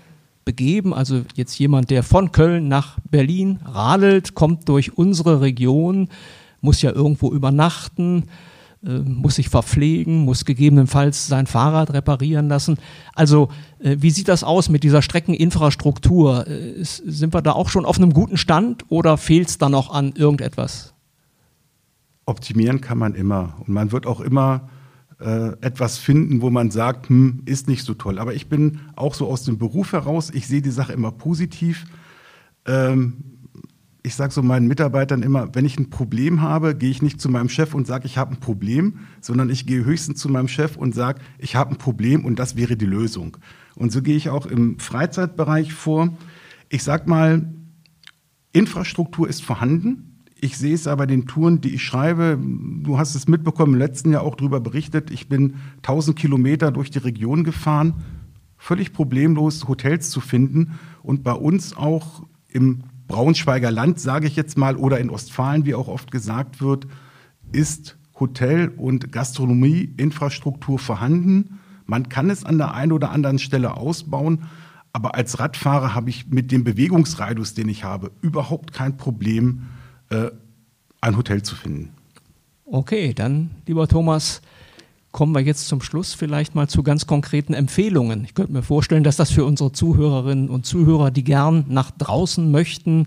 begeben. 0.44 0.94
Also 0.94 1.22
jetzt 1.34 1.58
jemand, 1.58 1.90
der 1.90 2.02
von 2.02 2.32
Köln 2.32 2.68
nach 2.68 2.98
Berlin 3.10 3.58
radelt, 3.64 4.34
kommt 4.34 4.68
durch 4.68 4.96
unsere 4.96 5.40
Region, 5.40 6.08
muss 6.60 6.80
ja 6.82 6.92
irgendwo 6.92 7.32
übernachten, 7.32 8.24
muss 8.86 9.36
sich 9.36 9.48
verpflegen, 9.48 10.20
muss 10.24 10.44
gegebenenfalls 10.44 11.26
sein 11.26 11.46
Fahrrad 11.46 11.92
reparieren 11.92 12.48
lassen. 12.48 12.78
Also 13.14 13.48
äh, 13.80 13.96
wie 13.98 14.10
sieht 14.10 14.28
das 14.28 14.44
aus 14.44 14.68
mit 14.68 14.84
dieser 14.84 15.02
Streckeninfrastruktur? 15.02 16.46
Äh, 16.46 16.82
sind 16.82 17.34
wir 17.34 17.42
da 17.42 17.52
auch 17.52 17.68
schon 17.68 17.84
auf 17.84 17.98
einem 17.98 18.12
guten 18.12 18.36
Stand 18.36 18.84
oder 18.88 19.16
fehlt 19.16 19.48
es 19.48 19.58
da 19.58 19.68
noch 19.68 19.92
an 19.92 20.12
irgendetwas? 20.16 20.94
Optimieren 22.24 22.80
kann 22.80 22.98
man 22.98 23.14
immer 23.14 23.56
und 23.60 23.68
man 23.68 23.92
wird 23.92 24.06
auch 24.06 24.20
immer 24.20 24.68
äh, 25.20 25.52
etwas 25.60 25.98
finden, 25.98 26.42
wo 26.42 26.50
man 26.50 26.70
sagt, 26.70 27.08
hm, 27.08 27.42
ist 27.46 27.68
nicht 27.68 27.84
so 27.84 27.94
toll. 27.94 28.18
Aber 28.18 28.34
ich 28.34 28.48
bin 28.48 28.80
auch 28.96 29.14
so 29.14 29.26
aus 29.26 29.44
dem 29.44 29.58
Beruf 29.58 29.92
heraus, 29.92 30.30
ich 30.30 30.46
sehe 30.46 30.62
die 30.62 30.70
Sache 30.70 30.92
immer 30.92 31.12
positiv. 31.12 31.86
Ähm, 32.66 33.35
ich 34.06 34.14
sage 34.14 34.32
so 34.32 34.40
meinen 34.40 34.68
Mitarbeitern 34.68 35.24
immer, 35.24 35.52
wenn 35.56 35.64
ich 35.64 35.80
ein 35.80 35.90
Problem 35.90 36.40
habe, 36.40 36.76
gehe 36.76 36.90
ich 36.90 37.02
nicht 37.02 37.20
zu 37.20 37.28
meinem 37.28 37.48
Chef 37.48 37.74
und 37.74 37.88
sage, 37.88 38.06
ich 38.06 38.18
habe 38.18 38.34
ein 38.34 38.38
Problem, 38.38 39.00
sondern 39.20 39.50
ich 39.50 39.66
gehe 39.66 39.84
höchstens 39.84 40.20
zu 40.20 40.28
meinem 40.28 40.46
Chef 40.46 40.76
und 40.76 40.94
sage, 40.94 41.20
ich 41.38 41.56
habe 41.56 41.72
ein 41.72 41.76
Problem 41.76 42.24
und 42.24 42.38
das 42.38 42.54
wäre 42.54 42.76
die 42.76 42.86
Lösung. 42.86 43.36
Und 43.74 43.90
so 43.90 44.02
gehe 44.02 44.14
ich 44.14 44.28
auch 44.28 44.46
im 44.46 44.78
Freizeitbereich 44.78 45.72
vor. 45.72 46.16
Ich 46.68 46.84
sage 46.84 47.10
mal, 47.10 47.52
Infrastruktur 48.52 49.28
ist 49.28 49.42
vorhanden. 49.42 50.22
Ich 50.40 50.56
sehe 50.56 50.74
es 50.74 50.86
aber 50.86 51.08
den 51.08 51.26
Touren, 51.26 51.60
die 51.60 51.74
ich 51.74 51.82
schreibe. 51.82 52.38
Du 52.84 52.98
hast 52.98 53.16
es 53.16 53.26
mitbekommen, 53.26 53.72
im 53.72 53.80
letzten 53.80 54.12
Jahr 54.12 54.22
auch 54.22 54.36
darüber 54.36 54.60
berichtet. 54.60 55.10
Ich 55.10 55.28
bin 55.28 55.56
1000 55.78 56.16
Kilometer 56.16 56.70
durch 56.70 56.92
die 56.92 57.00
Region 57.00 57.42
gefahren, 57.42 57.94
völlig 58.56 58.92
problemlos 58.92 59.66
Hotels 59.66 60.10
zu 60.10 60.20
finden. 60.20 60.78
Und 61.02 61.24
bei 61.24 61.32
uns 61.32 61.76
auch 61.76 62.22
im 62.48 62.84
Braunschweiger 63.06 63.70
Land, 63.70 64.00
sage 64.00 64.26
ich 64.26 64.36
jetzt 64.36 64.58
mal, 64.58 64.76
oder 64.76 64.98
in 64.98 65.10
Ostfalen, 65.10 65.64
wie 65.64 65.74
auch 65.74 65.88
oft 65.88 66.10
gesagt 66.10 66.60
wird, 66.60 66.86
ist 67.52 67.96
Hotel- 68.18 68.68
und 68.76 69.12
Gastronomieinfrastruktur 69.12 70.78
vorhanden. 70.78 71.60
Man 71.84 72.08
kann 72.08 72.30
es 72.30 72.44
an 72.44 72.58
der 72.58 72.74
einen 72.74 72.92
oder 72.92 73.10
anderen 73.10 73.38
Stelle 73.38 73.76
ausbauen. 73.76 74.44
Aber 74.92 75.14
als 75.14 75.38
Radfahrer 75.38 75.94
habe 75.94 76.08
ich 76.08 76.28
mit 76.28 76.50
dem 76.50 76.64
Bewegungsradius, 76.64 77.52
den 77.52 77.68
ich 77.68 77.84
habe, 77.84 78.12
überhaupt 78.22 78.72
kein 78.72 78.96
Problem, 78.96 79.64
äh, 80.08 80.30
ein 81.02 81.16
Hotel 81.16 81.42
zu 81.42 81.54
finden. 81.54 81.90
Okay, 82.64 83.12
dann, 83.12 83.50
lieber 83.66 83.86
Thomas, 83.86 84.40
kommen 85.16 85.34
wir 85.34 85.40
jetzt 85.40 85.68
zum 85.68 85.80
Schluss 85.80 86.12
vielleicht 86.12 86.54
mal 86.54 86.68
zu 86.68 86.82
ganz 86.82 87.06
konkreten 87.06 87.54
Empfehlungen. 87.54 88.24
Ich 88.24 88.34
könnte 88.34 88.52
mir 88.52 88.62
vorstellen, 88.62 89.02
dass 89.02 89.16
das 89.16 89.30
für 89.30 89.46
unsere 89.46 89.72
Zuhörerinnen 89.72 90.50
und 90.50 90.66
Zuhörer, 90.66 91.10
die 91.10 91.24
gern 91.24 91.64
nach 91.68 91.90
draußen 91.90 92.50
möchten, 92.50 93.06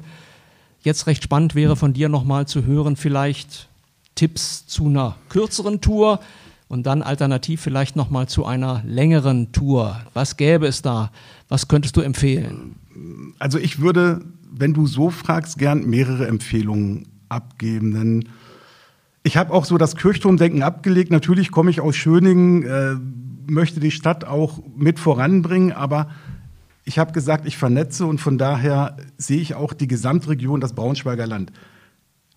jetzt 0.81 1.05
recht 1.05 1.23
spannend 1.23 1.53
wäre, 1.53 1.75
von 1.75 1.93
dir 1.93 2.09
nochmal 2.09 2.47
zu 2.47 2.65
hören, 2.65 2.95
vielleicht 2.95 3.69
Tipps 4.15 4.65
zu 4.65 4.87
einer 4.87 5.17
kürzeren 5.29 5.81
Tour 5.81 6.19
und 6.67 6.87
dann 6.87 7.03
alternativ 7.03 7.61
vielleicht 7.61 7.95
nochmal 7.95 8.27
zu 8.27 8.43
einer 8.43 8.81
längeren 8.87 9.51
Tour. 9.51 10.01
Was 10.15 10.35
gäbe 10.35 10.65
es 10.65 10.81
da? 10.81 11.11
Was 11.47 11.67
könntest 11.67 11.95
du 11.95 12.01
empfehlen? 12.01 12.75
Also 13.37 13.59
ich 13.59 13.81
würde 13.81 14.25
wenn 14.51 14.73
du 14.73 14.87
so 14.87 15.09
fragst, 15.09 15.57
gern 15.57 15.85
mehrere 15.85 16.27
Empfehlungen 16.27 17.07
abgeben. 17.29 17.93
Denn 17.93 18.29
ich 19.29 19.37
habe 19.37 19.53
auch 19.53 19.63
so 19.63 19.77
das 19.77 19.95
Kirchturmdenken 19.95 20.63
abgelegt. 20.63 21.11
Natürlich 21.11 21.51
komme 21.51 21.69
ich 21.69 21.81
aus 21.81 21.95
Schöningen, 21.95 22.63
äh, 22.63 22.95
möchte 23.45 23.79
die 23.79 23.91
Stadt 23.91 24.25
auch 24.25 24.59
mit 24.75 24.97
voranbringen, 24.97 25.71
aber 25.71 26.09
ich 26.83 26.97
habe 26.97 27.11
gesagt, 27.11 27.45
ich 27.45 27.55
vernetze 27.55 28.07
und 28.07 28.19
von 28.19 28.39
daher 28.39 28.97
sehe 29.17 29.39
ich 29.39 29.53
auch 29.53 29.73
die 29.73 29.87
Gesamtregion, 29.87 30.61
das 30.61 30.73
Braunschweiger 30.73 31.27
Land. 31.27 31.51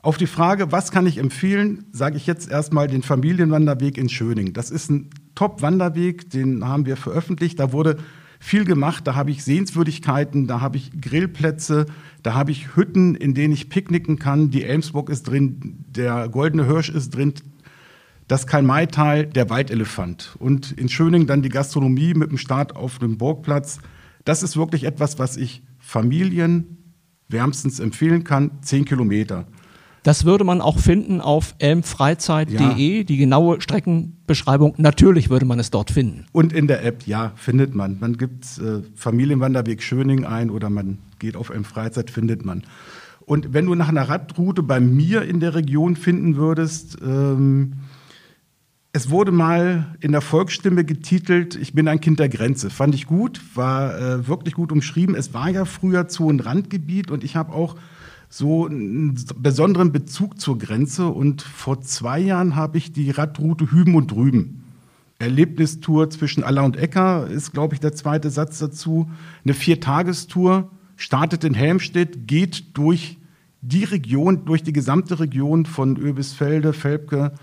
Auf 0.02 0.18
die 0.18 0.26
Frage, 0.26 0.70
was 0.70 0.90
kann 0.90 1.06
ich 1.06 1.16
empfehlen, 1.16 1.86
sage 1.92 2.18
ich 2.18 2.26
jetzt 2.26 2.50
erstmal 2.50 2.88
den 2.88 3.02
Familienwanderweg 3.02 3.96
in 3.96 4.10
Schöning. 4.10 4.52
Das 4.52 4.70
ist 4.70 4.90
ein 4.90 5.08
Top-Wanderweg, 5.34 6.28
den 6.28 6.62
haben 6.62 6.84
wir 6.84 6.98
veröffentlicht. 6.98 7.58
Da 7.58 7.72
wurde 7.72 7.96
viel 8.42 8.64
gemacht. 8.64 9.06
Da 9.06 9.14
habe 9.14 9.30
ich 9.30 9.44
Sehenswürdigkeiten, 9.44 10.48
da 10.48 10.60
habe 10.60 10.76
ich 10.76 10.90
Grillplätze, 11.00 11.86
da 12.24 12.34
habe 12.34 12.50
ich 12.50 12.74
Hütten, 12.76 13.14
in 13.14 13.34
denen 13.34 13.54
ich 13.54 13.68
picknicken 13.68 14.18
kann. 14.18 14.50
Die 14.50 14.64
Elmsburg 14.64 15.10
ist 15.10 15.22
drin, 15.22 15.84
der 15.88 16.28
Goldene 16.28 16.66
Hirsch 16.66 16.88
ist 16.88 17.10
drin, 17.10 17.34
das 18.26 18.48
Karl-May-Tal, 18.48 19.26
der 19.26 19.48
Waldelefant. 19.48 20.34
Und 20.40 20.72
in 20.72 20.88
Schöning 20.88 21.28
dann 21.28 21.42
die 21.42 21.50
Gastronomie 21.50 22.14
mit 22.14 22.30
dem 22.30 22.38
Start 22.38 22.74
auf 22.74 22.98
dem 22.98 23.16
Burgplatz. 23.16 23.78
Das 24.24 24.42
ist 24.42 24.56
wirklich 24.56 24.84
etwas, 24.84 25.20
was 25.20 25.36
ich 25.36 25.62
Familien 25.78 26.94
wärmstens 27.28 27.78
empfehlen 27.78 28.24
kann. 28.24 28.50
Zehn 28.62 28.84
Kilometer. 28.84 29.46
Das 30.02 30.24
würde 30.24 30.42
man 30.42 30.60
auch 30.60 30.80
finden 30.80 31.20
auf 31.20 31.54
elmfreizeit.de, 31.58 32.98
ja. 32.98 33.04
die 33.04 33.16
genaue 33.16 33.60
Streckenbeschreibung. 33.60 34.74
Natürlich 34.76 35.30
würde 35.30 35.46
man 35.46 35.60
es 35.60 35.70
dort 35.70 35.92
finden. 35.92 36.26
Und 36.32 36.52
in 36.52 36.66
der 36.66 36.84
App, 36.84 37.06
ja, 37.06 37.32
findet 37.36 37.74
man. 37.74 37.98
Man 38.00 38.16
gibt 38.16 38.44
äh, 38.58 38.82
Familienwanderweg 38.96 39.82
Schöning 39.82 40.24
ein 40.24 40.50
oder 40.50 40.70
man 40.70 40.98
geht 41.20 41.36
auf 41.36 41.50
Elmfreizeit, 41.50 42.10
findet 42.10 42.44
man. 42.44 42.64
Und 43.24 43.54
wenn 43.54 43.66
du 43.66 43.76
nach 43.76 43.88
einer 43.88 44.08
Radroute 44.08 44.64
bei 44.64 44.80
mir 44.80 45.22
in 45.22 45.38
der 45.38 45.54
Region 45.54 45.94
finden 45.94 46.36
würdest, 46.36 46.98
ähm, 47.00 47.74
es 48.92 49.08
wurde 49.08 49.30
mal 49.32 49.96
in 50.00 50.12
der 50.12 50.20
Volksstimme 50.20 50.84
getitelt, 50.84 51.54
ich 51.54 51.72
bin 51.72 51.88
ein 51.88 52.00
Kind 52.00 52.18
der 52.18 52.28
Grenze. 52.28 52.68
Fand 52.68 52.94
ich 52.94 53.06
gut, 53.06 53.40
war 53.54 53.96
äh, 53.98 54.28
wirklich 54.28 54.54
gut 54.54 54.72
umschrieben. 54.72 55.14
Es 55.14 55.32
war 55.32 55.48
ja 55.48 55.64
früher 55.64 56.06
Zoo- 56.10 56.28
und 56.28 56.44
Randgebiet 56.44 57.10
und 57.10 57.22
ich 57.22 57.36
habe 57.36 57.52
auch 57.52 57.76
so 58.34 58.66
einen 58.66 59.14
besonderen 59.36 59.92
Bezug 59.92 60.40
zur 60.40 60.56
Grenze. 60.56 61.06
Und 61.08 61.42
vor 61.42 61.82
zwei 61.82 62.18
Jahren 62.18 62.56
habe 62.56 62.78
ich 62.78 62.90
die 62.90 63.10
Radroute 63.10 63.70
Hüben 63.70 63.94
und 63.94 64.10
Drüben. 64.10 64.64
Erlebnistour 65.18 66.08
zwischen 66.08 66.42
Aller 66.42 66.64
und 66.64 66.78
Ecker 66.78 67.26
ist, 67.28 67.52
glaube 67.52 67.74
ich, 67.74 67.80
der 67.80 67.92
zweite 67.92 68.30
Satz 68.30 68.58
dazu. 68.58 69.10
Eine 69.44 69.52
Viertagestour, 69.52 70.70
startet 70.96 71.44
in 71.44 71.52
Helmstedt, 71.52 72.26
geht 72.26 72.76
durch 72.78 73.18
die 73.60 73.84
Region, 73.84 74.46
durch 74.46 74.62
die 74.62 74.72
gesamte 74.72 75.20
Region 75.20 75.66
von 75.66 75.98
Öbisfelde, 75.98 76.72
Felbke 76.72 77.34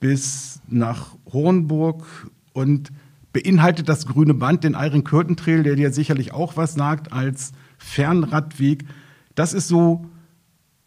bis 0.00 0.60
nach 0.68 1.16
Hornburg 1.32 2.04
und 2.52 2.92
beinhaltet 3.32 3.88
das 3.88 4.06
grüne 4.06 4.34
Band, 4.34 4.64
den 4.64 4.74
Iron 4.74 5.02
Curtain 5.02 5.36
Trail, 5.36 5.62
der 5.62 5.76
dir 5.76 5.92
sicherlich 5.92 6.34
auch 6.34 6.58
was 6.58 6.74
sagt, 6.74 7.10
als 7.10 7.52
Fernradweg. 7.78 8.84
Das 9.34 9.54
ist 9.54 9.68
so, 9.68 10.06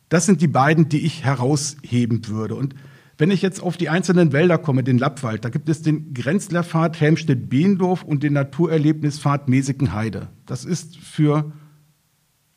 das 0.10 0.26
sind 0.26 0.42
die 0.42 0.48
beiden, 0.48 0.90
die 0.90 1.06
ich 1.06 1.24
herausheben 1.24 2.28
würde. 2.28 2.56
Und 2.56 2.76
wenn 3.18 3.32
ich 3.32 3.42
jetzt 3.42 3.62
auf 3.62 3.78
die 3.78 3.90
einzelnen 3.90 4.32
Wälder 4.32 4.58
komme, 4.58 4.84
den 4.84 4.98
Lappwald, 4.98 5.44
da 5.46 5.50
gibt 5.50 5.70
es 5.70 5.82
den 5.82 6.14
Grenzlerpfad 6.14 7.00
Helmstedt-Behendorf 7.00 8.04
und 8.04 8.24
den 8.24 8.34
Naturerlebnispfad 8.34 9.50
Mesikenheide. 9.50 10.30
Das 10.46 10.66
ist 10.66 10.98
für 10.98 11.52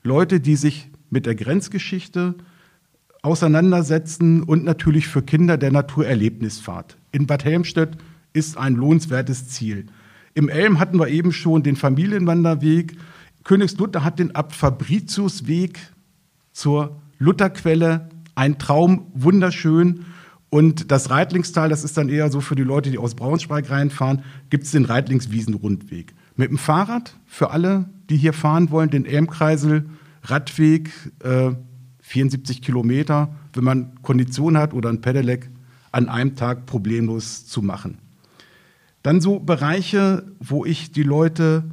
Leute, 0.02 0.40
die 0.40 0.56
sich 0.56 0.88
mit 1.10 1.26
der 1.26 1.34
Grenzgeschichte 1.34 2.36
auseinandersetzen 3.22 4.42
und 4.42 4.64
natürlich 4.64 5.08
für 5.08 5.22
Kinder 5.22 5.58
der 5.58 5.72
Naturerlebnispfad. 5.72 6.96
In 7.12 7.26
Bad 7.26 7.44
Helmstedt 7.44 7.98
ist 8.32 8.56
ein 8.56 8.74
lohnenswertes 8.74 9.48
Ziel. 9.48 9.86
Im 10.34 10.48
Elm 10.48 10.78
hatten 10.78 10.98
wir 10.98 11.08
eben 11.08 11.32
schon 11.32 11.62
den 11.62 11.76
Familienwanderweg. 11.76 12.96
Königslutter 13.44 14.04
hat 14.04 14.18
den 14.18 14.34
Abt 14.34 14.54
Fabriciusweg 14.54 15.78
zur 16.52 17.01
Lutherquelle. 17.22 18.08
Ein 18.34 18.58
Traum, 18.58 19.06
wunderschön. 19.14 20.04
Und 20.50 20.90
das 20.90 21.08
Reitlingstal, 21.08 21.68
das 21.68 21.84
ist 21.84 21.96
dann 21.96 22.08
eher 22.08 22.30
so 22.30 22.40
für 22.40 22.56
die 22.56 22.62
Leute, 22.62 22.90
die 22.90 22.98
aus 22.98 23.14
Braunschweig 23.14 23.70
reinfahren, 23.70 24.22
gibt 24.50 24.64
es 24.64 24.72
den 24.72 24.84
Reitlingswiesenrundweg. 24.84 26.14
Mit 26.36 26.50
dem 26.50 26.58
Fahrrad 26.58 27.16
für 27.26 27.50
alle, 27.50 27.88
die 28.10 28.16
hier 28.16 28.32
fahren 28.32 28.70
wollen, 28.70 28.90
den 28.90 29.06
Elmkreisel, 29.06 29.88
Radweg, 30.24 30.90
äh, 31.22 31.52
74 32.00 32.60
Kilometer, 32.60 33.34
wenn 33.54 33.64
man 33.64 34.02
Kondition 34.02 34.58
hat 34.58 34.74
oder 34.74 34.90
ein 34.90 35.00
Pedelec, 35.00 35.50
an 35.92 36.08
einem 36.08 36.36
Tag 36.36 36.66
problemlos 36.66 37.46
zu 37.46 37.62
machen. 37.62 37.98
Dann 39.02 39.20
so 39.20 39.40
Bereiche, 39.40 40.24
wo 40.40 40.64
ich 40.64 40.92
die 40.92 41.02
Leute 41.02 41.64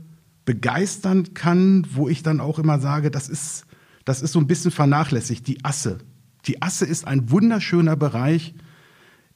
begeistern 0.45 1.33
kann, 1.33 1.85
wo 1.91 2.09
ich 2.09 2.23
dann 2.23 2.39
auch 2.39 2.59
immer 2.59 2.79
sage, 2.79 3.11
das 3.11 3.29
ist, 3.29 3.65
das 4.09 4.21
ist 4.21 4.31
so 4.31 4.39
ein 4.39 4.47
bisschen 4.47 4.71
vernachlässigt, 4.71 5.47
die 5.47 5.63
Asse. 5.63 5.99
Die 6.47 6.61
Asse 6.61 6.85
ist 6.85 7.05
ein 7.05 7.29
wunderschöner 7.29 7.95
Bereich. 7.95 8.55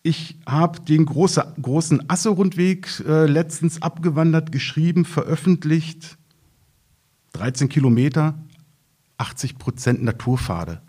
Ich 0.02 0.40
habe 0.46 0.82
den 0.82 1.06
große, 1.06 1.54
großen 1.62 2.10
Asse-Rundweg 2.10 3.04
äh, 3.08 3.26
letztens 3.26 3.82
abgewandert, 3.82 4.52
geschrieben, 4.52 5.06
veröffentlicht. 5.06 6.18
13 7.34 7.70
Kilometer, 7.70 8.38
80 9.18 9.58
Prozent 9.58 10.04
Naturpfade. 10.04 10.82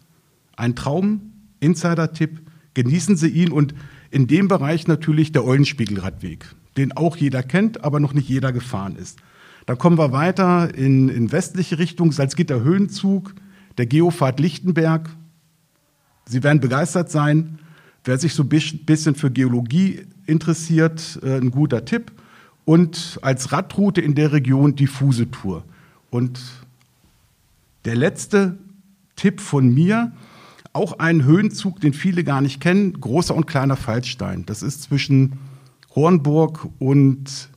Ein 0.57 0.75
Traum, 0.75 1.33
Insider-Tipp, 1.61 2.42
genießen 2.75 3.16
Sie 3.16 3.29
ihn 3.29 3.53
und 3.53 3.75
in 4.11 4.27
dem 4.27 4.49
Bereich 4.49 4.87
natürlich 4.87 5.33
der 5.33 5.44
Eulenspiegelradweg 5.44 6.55
den 6.77 6.92
auch 6.97 7.16
jeder 7.16 7.42
kennt, 7.42 7.85
aber 7.85 8.01
noch 8.01 8.14
nicht 8.14 8.29
jeder 8.29 8.53
gefahren 8.53 8.97
ist. 8.97 9.18
Dann 9.66 9.79
kommen 9.79 9.99
wir 9.99 10.12
weiter 10.12 10.75
in, 10.75 11.09
in 11.09 11.33
westliche 11.33 11.79
Richtung, 11.79 12.12
Salzgitter 12.12 12.62
Höhenzug, 12.62 13.35
der 13.78 13.87
Geofahrt 13.87 14.40
Lichtenberg. 14.40 15.10
Sie 16.26 16.42
werden 16.42 16.60
begeistert 16.60 17.10
sein. 17.10 17.58
Wer 18.04 18.18
sich 18.18 18.34
so 18.34 18.42
ein 18.42 18.48
bisschen 18.48 19.14
für 19.14 19.30
Geologie 19.30 20.06
interessiert, 20.26 21.18
äh, 21.22 21.37
ein 21.37 21.50
guter 21.50 21.84
Tipp. 21.84 22.12
Und 22.64 23.18
als 23.22 23.52
Radroute 23.52 24.00
in 24.00 24.14
der 24.14 24.32
Region 24.32 24.74
die 24.74 24.87
Fuse-Tour. 24.87 25.64
Und 26.10 26.40
der 27.84 27.96
letzte 27.96 28.56
Tipp 29.16 29.40
von 29.40 29.72
mir, 29.72 30.12
auch 30.72 30.98
ein 30.98 31.24
Höhenzug, 31.24 31.80
den 31.80 31.92
viele 31.92 32.24
gar 32.24 32.40
nicht 32.40 32.60
kennen, 32.60 33.00
großer 33.00 33.34
und 33.34 33.46
kleiner 33.46 33.76
Fallstein. 33.76 34.44
Das 34.46 34.62
ist 34.62 34.82
zwischen 34.82 35.38
Hornburg 35.94 36.68
und 36.78 37.48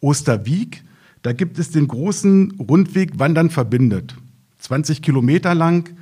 Osterwiek. 0.00 0.82
Da 1.22 1.32
gibt 1.32 1.58
es 1.58 1.70
den 1.70 1.88
großen 1.88 2.52
Rundweg 2.58 3.18
Wandern 3.18 3.50
verbindet. 3.50 4.16
20 4.64 5.02
Kilometer 5.02 5.54
lang, 5.54 5.94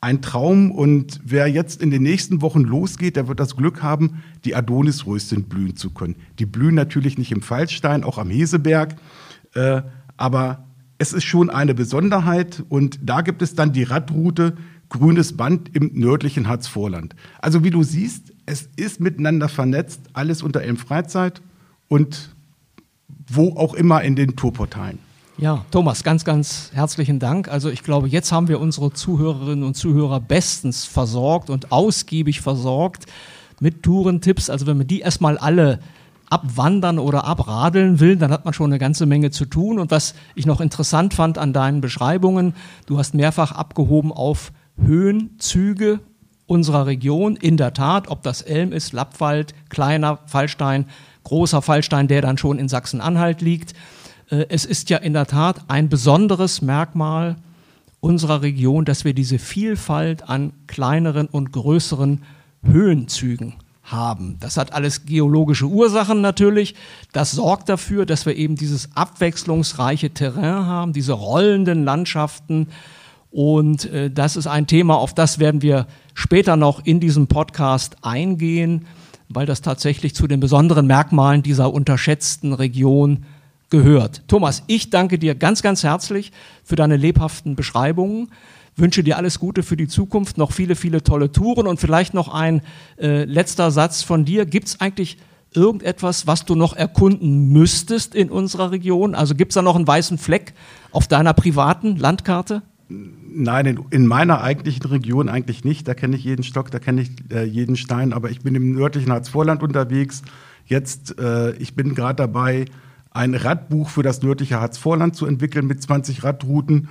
ein 0.00 0.22
Traum. 0.22 0.70
Und 0.70 1.20
wer 1.22 1.46
jetzt 1.48 1.82
in 1.82 1.90
den 1.90 2.02
nächsten 2.02 2.40
Wochen 2.40 2.62
losgeht, 2.62 3.16
der 3.16 3.28
wird 3.28 3.40
das 3.40 3.56
Glück 3.56 3.82
haben, 3.82 4.22
die 4.44 4.54
Adonisröschen 4.54 5.44
blühen 5.44 5.76
zu 5.76 5.90
können. 5.90 6.16
Die 6.38 6.46
blühen 6.46 6.74
natürlich 6.74 7.18
nicht 7.18 7.30
im 7.30 7.42
Fallstein, 7.42 8.02
auch 8.02 8.16
am 8.16 8.30
Heseberg. 8.30 8.96
Äh, 9.54 9.82
aber 10.16 10.64
es 10.98 11.12
ist 11.12 11.24
schon 11.24 11.50
eine 11.50 11.74
Besonderheit. 11.74 12.64
Und 12.70 12.98
da 13.02 13.20
gibt 13.20 13.42
es 13.42 13.54
dann 13.54 13.72
die 13.72 13.82
Radroute 13.82 14.56
Grünes 14.88 15.36
Band 15.36 15.74
im 15.76 15.90
nördlichen 15.94 16.48
Harzvorland. 16.48 17.14
Also 17.38 17.62
wie 17.62 17.70
du 17.70 17.82
siehst, 17.82 18.32
es 18.46 18.68
ist 18.76 18.98
miteinander 18.98 19.48
vernetzt, 19.48 20.00
alles 20.14 20.42
unter 20.42 20.62
Elm 20.62 20.78
Freizeit 20.78 21.42
und 21.86 22.34
wo 23.28 23.56
auch 23.56 23.74
immer 23.74 24.02
in 24.02 24.16
den 24.16 24.34
Tourportalen. 24.34 24.98
Ja, 25.40 25.64
Thomas, 25.70 26.04
ganz, 26.04 26.26
ganz 26.26 26.70
herzlichen 26.74 27.18
Dank. 27.18 27.48
Also 27.48 27.70
ich 27.70 27.82
glaube, 27.82 28.08
jetzt 28.08 28.30
haben 28.30 28.48
wir 28.48 28.60
unsere 28.60 28.92
Zuhörerinnen 28.92 29.64
und 29.64 29.74
Zuhörer 29.74 30.20
bestens 30.20 30.84
versorgt 30.84 31.48
und 31.48 31.72
ausgiebig 31.72 32.42
versorgt 32.42 33.06
mit 33.58 33.82
Tourentipps. 33.82 34.50
Also 34.50 34.66
wenn 34.66 34.76
man 34.76 34.86
die 34.86 35.00
erstmal 35.00 35.38
alle 35.38 35.80
abwandern 36.28 36.98
oder 36.98 37.24
abradeln 37.24 38.00
will, 38.00 38.16
dann 38.16 38.30
hat 38.32 38.44
man 38.44 38.52
schon 38.52 38.66
eine 38.66 38.78
ganze 38.78 39.06
Menge 39.06 39.30
zu 39.30 39.46
tun. 39.46 39.78
Und 39.78 39.90
was 39.90 40.14
ich 40.34 40.44
noch 40.44 40.60
interessant 40.60 41.14
fand 41.14 41.38
an 41.38 41.54
deinen 41.54 41.80
Beschreibungen, 41.80 42.52
du 42.84 42.98
hast 42.98 43.14
mehrfach 43.14 43.52
abgehoben 43.52 44.12
auf 44.12 44.52
Höhenzüge 44.76 46.00
unserer 46.44 46.84
Region. 46.84 47.36
In 47.36 47.56
der 47.56 47.72
Tat, 47.72 48.08
ob 48.08 48.22
das 48.24 48.42
Elm 48.42 48.72
ist, 48.72 48.92
Lappwald, 48.92 49.54
kleiner 49.70 50.18
Fallstein, 50.26 50.84
großer 51.24 51.62
Fallstein, 51.62 52.08
der 52.08 52.20
dann 52.20 52.36
schon 52.36 52.58
in 52.58 52.68
Sachsen-Anhalt 52.68 53.40
liegt. 53.40 53.72
Äh, 54.30 54.46
es 54.48 54.64
ist 54.64 54.90
ja 54.90 54.98
in 54.98 55.12
der 55.12 55.26
Tat 55.26 55.62
ein 55.68 55.88
besonderes 55.88 56.62
Merkmal 56.62 57.36
unserer 58.00 58.42
Region, 58.42 58.84
dass 58.84 59.04
wir 59.04 59.14
diese 59.14 59.38
Vielfalt 59.38 60.28
an 60.28 60.52
kleineren 60.66 61.26
und 61.26 61.52
größeren 61.52 62.22
Höhenzügen 62.62 63.54
haben. 63.82 64.36
Das 64.40 64.56
hat 64.56 64.72
alles 64.72 65.04
geologische 65.04 65.66
Ursachen 65.66 66.20
natürlich. 66.20 66.74
Das 67.12 67.32
sorgt 67.32 67.68
dafür, 67.68 68.06
dass 68.06 68.24
wir 68.24 68.36
eben 68.36 68.56
dieses 68.56 68.96
abwechslungsreiche 68.96 70.10
Terrain 70.10 70.66
haben, 70.66 70.92
diese 70.92 71.12
rollenden 71.12 71.84
Landschaften, 71.84 72.68
und 73.30 73.84
äh, 73.86 74.10
das 74.10 74.36
ist 74.36 74.46
ein 74.46 74.66
Thema, 74.66 74.96
auf 74.96 75.14
das 75.14 75.38
werden 75.38 75.62
wir 75.62 75.86
später 76.14 76.56
noch 76.56 76.84
in 76.84 77.00
diesem 77.00 77.28
Podcast 77.28 77.96
eingehen, 78.02 78.86
weil 79.28 79.46
das 79.46 79.62
tatsächlich 79.62 80.14
zu 80.14 80.26
den 80.26 80.40
besonderen 80.40 80.86
Merkmalen 80.86 81.42
dieser 81.42 81.72
unterschätzten 81.72 82.52
Region 82.52 83.24
gehört. 83.70 84.22
Thomas, 84.28 84.64
ich 84.66 84.90
danke 84.90 85.18
dir 85.18 85.34
ganz, 85.34 85.62
ganz 85.62 85.82
herzlich 85.82 86.32
für 86.64 86.76
deine 86.76 86.96
lebhaften 86.96 87.56
Beschreibungen. 87.56 88.30
Wünsche 88.76 89.02
dir 89.02 89.16
alles 89.16 89.38
Gute 89.38 89.62
für 89.62 89.76
die 89.76 89.88
Zukunft, 89.88 90.38
noch 90.38 90.52
viele, 90.52 90.74
viele 90.74 91.02
tolle 91.02 91.32
Touren 91.32 91.66
und 91.66 91.80
vielleicht 91.80 92.14
noch 92.14 92.32
ein 92.32 92.62
äh, 92.98 93.24
letzter 93.24 93.70
Satz 93.70 94.02
von 94.02 94.24
dir. 94.24 94.46
Gibt 94.46 94.68
es 94.68 94.80
eigentlich 94.80 95.18
irgendetwas, 95.54 96.26
was 96.26 96.44
du 96.44 96.54
noch 96.54 96.74
erkunden 96.74 97.48
müsstest 97.48 98.14
in 98.14 98.30
unserer 98.30 98.70
Region? 98.70 99.14
Also 99.14 99.34
gibt 99.34 99.52
es 99.52 99.54
da 99.54 99.62
noch 99.62 99.76
einen 99.76 99.86
weißen 99.86 100.18
Fleck 100.18 100.54
auf 100.92 101.08
deiner 101.08 101.34
privaten 101.34 101.96
Landkarte? 101.96 102.62
Nein, 102.88 103.66
in, 103.66 103.84
in, 103.90 104.06
meiner 104.06 104.40
eigentlichen 104.40 104.84
Region 104.86 105.28
eigentlich 105.28 105.64
nicht. 105.64 105.86
Da 105.86 105.94
kenne 105.94 106.16
ich 106.16 106.24
jeden 106.24 106.42
Stock, 106.42 106.70
da 106.70 106.80
kenne 106.80 107.02
ich 107.02 107.10
äh, 107.30 107.44
jeden 107.44 107.76
Stein. 107.76 108.12
Aber 108.12 108.30
ich 108.30 108.40
bin 108.40 108.54
im 108.54 108.72
nördlichen 108.72 109.12
Harzvorland 109.12 109.62
unterwegs. 109.62 110.22
Jetzt, 110.66 111.18
äh, 111.18 111.52
ich 111.56 111.74
bin 111.74 111.94
gerade 111.94 112.16
dabei, 112.16 112.64
ein 113.10 113.34
Radbuch 113.34 113.88
für 113.88 114.02
das 114.02 114.22
nördliche 114.22 114.60
Harzvorland 114.60 115.16
zu 115.16 115.26
entwickeln 115.26 115.66
mit 115.66 115.82
20 115.82 116.22
Radrouten 116.22 116.88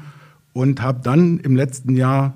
und 0.54 0.82
habe 0.82 1.00
dann 1.04 1.40
im 1.40 1.56
letzten 1.56 1.96
Jahr 1.96 2.34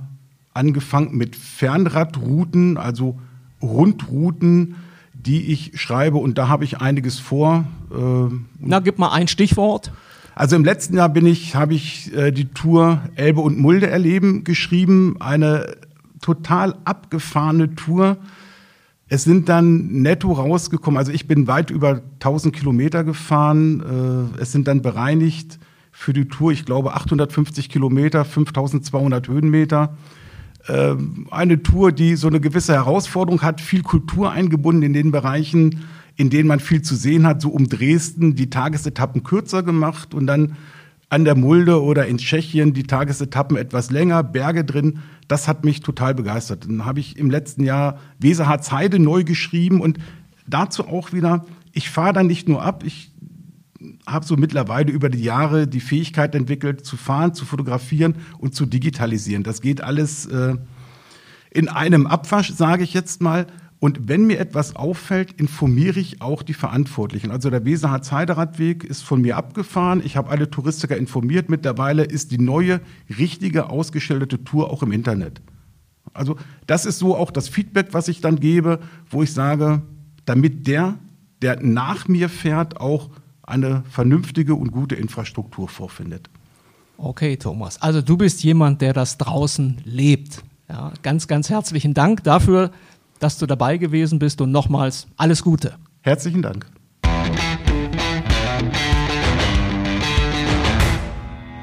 angefangen 0.54 1.18
mit 1.18 1.36
Fernradrouten, 1.36 2.78
also 2.78 3.20
Rundrouten, 3.62 4.76
die 5.14 5.52
ich 5.52 5.80
schreibe. 5.80 6.18
Und 6.18 6.38
da 6.38 6.48
habe 6.48 6.64
ich 6.64 6.80
einiges 6.80 7.20
vor. 7.20 7.66
Äh, 7.92 8.36
Na, 8.60 8.80
gib 8.80 9.00
mal 9.00 9.12
ein 9.12 9.28
Stichwort. 9.28 9.92
Also 10.36 10.56
im 10.56 10.66
letzten 10.66 10.96
Jahr 10.96 11.10
bin 11.10 11.26
ich, 11.26 11.56
habe 11.56 11.74
ich 11.74 12.14
äh, 12.16 12.32
die 12.32 12.46
Tour 12.46 13.02
Elbe 13.16 13.42
und 13.42 13.60
Mulde 13.60 13.88
erleben 13.88 14.44
geschrieben, 14.44 15.18
eine 15.20 15.76
total 16.22 16.76
abgefahrene 16.86 17.76
Tour. 17.76 18.18
Es 19.14 19.26
sind 19.26 19.48
dann 19.48 20.02
netto 20.02 20.32
rausgekommen, 20.32 20.98
also 20.98 21.12
ich 21.12 21.28
bin 21.28 21.46
weit 21.46 21.70
über 21.70 22.02
1000 22.16 22.52
Kilometer 22.52 23.04
gefahren. 23.04 24.32
Äh, 24.40 24.42
es 24.42 24.52
sind 24.52 24.68
dann 24.68 24.82
bereinigt 24.82 25.60
für 25.92 26.14
die 26.14 26.26
Tour, 26.26 26.52
ich 26.52 26.66
glaube 26.66 26.96
850 26.96 27.70
Kilometer, 27.70 28.26
5200 28.26 29.28
Höhenmeter. 29.28 29.96
Äh, 30.66 30.96
eine 31.30 31.62
Tour, 31.62 31.92
die 31.92 32.16
so 32.16 32.28
eine 32.28 32.40
gewisse 32.40 32.74
Herausforderung 32.74 33.44
hat, 33.44 33.62
viel 33.62 33.84
Kultur 33.84 34.32
eingebunden 34.32 34.82
in 34.82 34.94
den 34.94 35.12
Bereichen, 35.12 35.82
in 36.16 36.32
denen 36.32 36.48
man 36.48 36.60
viel 36.60 36.82
zu 36.82 36.96
sehen 36.96 37.28
hat, 37.28 37.40
so 37.40 37.50
um 37.50 37.70
Dresden 37.70 38.34
die 38.34 38.50
Tagesetappen 38.50 39.22
kürzer 39.22 39.62
gemacht 39.62 40.16
und 40.16 40.26
dann 40.26 40.56
an 41.14 41.26
der 41.26 41.36
Mulde 41.36 41.84
oder 41.84 42.08
in 42.08 42.18
Tschechien 42.18 42.74
die 42.74 42.88
Tagesetappen 42.88 43.56
etwas 43.56 43.92
länger, 43.92 44.24
Berge 44.24 44.66
drin. 44.66 44.98
Das 45.28 45.48
hat 45.48 45.64
mich 45.64 45.82
total 45.82 46.16
begeistert. 46.16 46.66
Dann 46.66 46.86
habe 46.86 47.02
ich 47.02 47.18
im 47.18 47.30
letzten 47.30 47.64
Jahr 47.64 48.00
Weserharz 48.18 48.72
Heide 48.72 48.98
neu 48.98 49.24
geschrieben 49.24 49.80
und 49.80 50.00
dazu 50.48 50.88
auch 50.88 51.14
wieder, 51.14 51.46
ich 51.72 51.92
fahre 51.92 52.14
dann 52.14 52.26
nicht 52.26 52.50
nur 52.50 52.64
ab, 52.64 52.84
ich 52.84 53.12
habe 54.08 54.26
so 54.26 54.38
mittlerweile 54.38 54.92
über 54.92 55.10
die 55.10 55.22
Jahre 55.22 55.68
die 55.68 55.82
Fähigkeit 55.82 56.34
entwickelt, 56.34 56.84
zu 56.84 56.98
fahren, 56.98 57.36
zu 57.36 57.46
fotografieren 57.46 58.16
und 58.40 58.56
zu 58.56 58.66
digitalisieren. 58.66 59.44
Das 59.44 59.62
geht 59.62 59.82
alles 59.82 60.26
äh, 60.26 60.56
in 61.52 61.70
einem 61.70 62.08
Abwasch, 62.08 62.52
sage 62.54 62.84
ich 62.84 62.96
jetzt 62.96 63.22
mal. 63.22 63.46
Und 63.84 64.08
wenn 64.08 64.28
mir 64.28 64.40
etwas 64.40 64.78
auffällt, 64.78 65.34
informiere 65.34 66.00
ich 66.00 66.22
auch 66.22 66.42
die 66.42 66.54
Verantwortlichen. 66.54 67.32
Also 67.32 67.50
der 67.50 67.66
Weserhardt 67.66 68.10
Heideradweg 68.10 68.86
ist 68.86 69.04
von 69.04 69.20
mir 69.20 69.36
abgefahren. 69.36 70.02
Ich 70.06 70.16
habe 70.16 70.30
alle 70.30 70.50
Touristiker 70.50 70.96
informiert. 70.96 71.50
Mittlerweile 71.50 72.06
ist 72.06 72.32
die 72.32 72.38
neue, 72.38 72.80
richtige, 73.18 73.70
ausgeschilderte 73.70 74.42
Tour 74.46 74.72
auch 74.72 74.84
im 74.84 74.94
Internet. 74.94 75.42
Also 76.14 76.38
das 76.66 76.86
ist 76.86 76.98
so 76.98 77.14
auch 77.18 77.30
das 77.30 77.50
Feedback, 77.50 77.88
was 77.92 78.08
ich 78.08 78.22
dann 78.22 78.40
gebe, 78.40 78.80
wo 79.10 79.22
ich 79.22 79.34
sage, 79.34 79.82
damit 80.24 80.66
der, 80.66 80.98
der 81.42 81.62
nach 81.62 82.08
mir 82.08 82.30
fährt, 82.30 82.80
auch 82.80 83.10
eine 83.42 83.84
vernünftige 83.90 84.56
und 84.56 84.72
gute 84.72 84.96
Infrastruktur 84.96 85.68
vorfindet. 85.68 86.30
Okay, 86.98 87.36
Thomas. 87.36 87.82
Also 87.82 88.02
du 88.02 88.16
bist 88.16 88.46
jemand, 88.46 88.80
der 88.80 88.94
das 88.94 89.18
draußen 89.18 89.82
lebt. 89.84 90.42
Ja, 90.70 90.94
ganz, 91.02 91.28
ganz 91.28 91.50
herzlichen 91.50 91.94
Dank 91.94 92.24
dafür, 92.24 92.72
dass 93.24 93.38
du 93.38 93.46
dabei 93.46 93.78
gewesen 93.78 94.20
bist 94.20 94.42
und 94.42 94.52
nochmals 94.52 95.08
alles 95.16 95.44
Gute. 95.44 95.76
Herzlichen 96.02 96.42
Dank. 96.42 96.66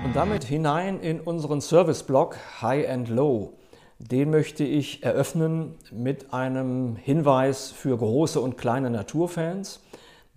Und 0.02 0.16
damit 0.16 0.44
hinein 0.44 1.00
in 1.00 1.20
unseren 1.20 1.60
Service-Blog 1.60 2.36
High 2.62 2.88
and 2.88 3.10
Low. 3.10 3.58
Den 3.98 4.30
möchte 4.30 4.64
ich 4.64 5.02
eröffnen 5.02 5.74
mit 5.92 6.32
einem 6.32 6.96
Hinweis 6.96 7.70
für 7.70 7.98
große 7.98 8.40
und 8.40 8.56
kleine 8.56 8.88
Naturfans. 8.88 9.80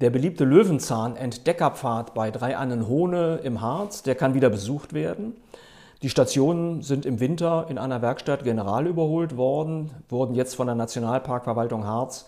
Der 0.01 0.09
beliebte 0.09 0.43
Löwenzahn-Entdeckerpfad 0.43 2.13
bei 2.13 2.31
Dreiannenhohne 2.31 3.39
im 3.43 3.61
Harz, 3.61 4.03
der 4.03 4.15
kann 4.15 4.33
wieder 4.33 4.49
besucht 4.49 4.91
werden. 4.91 5.37
Die 6.03 6.09
Stationen 6.09 6.81
sind 6.81 7.05
im 7.05 7.21
Winter 7.21 7.67
in 7.69 7.77
einer 7.77 8.01
Werkstatt 8.01 8.43
general 8.43 8.87
überholt 8.87 9.37
worden, 9.37 9.91
wurden 10.09 10.35
jetzt 10.35 10.53
von 10.53 10.67
der 10.67 10.75
Nationalparkverwaltung 10.75 11.87
Harz 11.87 12.25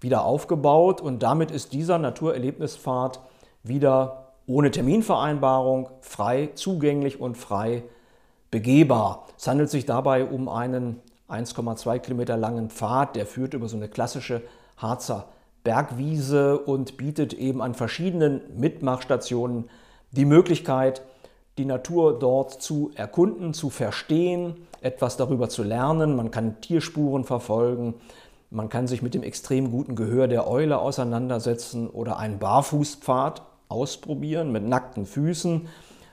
wieder 0.00 0.24
aufgebaut 0.24 1.00
und 1.00 1.22
damit 1.22 1.52
ist 1.52 1.72
dieser 1.72 1.98
Naturerlebnispfad 1.98 3.20
wieder 3.62 4.32
ohne 4.48 4.72
Terminvereinbarung 4.72 5.88
frei 6.00 6.50
zugänglich 6.56 7.20
und 7.20 7.38
frei 7.38 7.84
begehbar. 8.50 9.28
Es 9.38 9.46
handelt 9.46 9.70
sich 9.70 9.86
dabei 9.86 10.24
um 10.24 10.48
einen 10.48 11.00
1,2 11.28 12.00
Kilometer 12.00 12.36
langen 12.36 12.70
Pfad, 12.70 13.14
der 13.14 13.26
führt 13.26 13.54
über 13.54 13.68
so 13.68 13.76
eine 13.76 13.86
klassische 13.86 14.42
Harzer 14.78 15.28
Bergwiese 15.62 16.58
und 16.58 16.96
bietet 16.96 17.34
eben 17.34 17.62
an 17.62 17.74
verschiedenen 17.74 18.40
Mitmachstationen 18.58 19.70
die 20.10 20.24
Möglichkeit, 20.24 21.02
die 21.58 21.64
Natur 21.64 22.18
dort 22.18 22.62
zu 22.62 22.90
erkunden, 22.94 23.54
zu 23.54 23.70
verstehen, 23.70 24.66
etwas 24.80 25.16
darüber 25.16 25.48
zu 25.48 25.62
lernen. 25.62 26.16
Man 26.16 26.30
kann 26.30 26.60
Tierspuren 26.60 27.24
verfolgen, 27.24 27.94
man 28.50 28.68
kann 28.68 28.86
sich 28.86 29.02
mit 29.02 29.14
dem 29.14 29.22
extrem 29.22 29.70
guten 29.70 29.96
Gehör 29.96 30.28
der 30.28 30.46
Eule 30.46 30.78
auseinandersetzen 30.78 31.88
oder 31.88 32.18
einen 32.18 32.38
Barfußpfad 32.38 33.42
ausprobieren 33.68 34.52
mit 34.52 34.64
nackten 34.64 35.06
Füßen, 35.06 35.68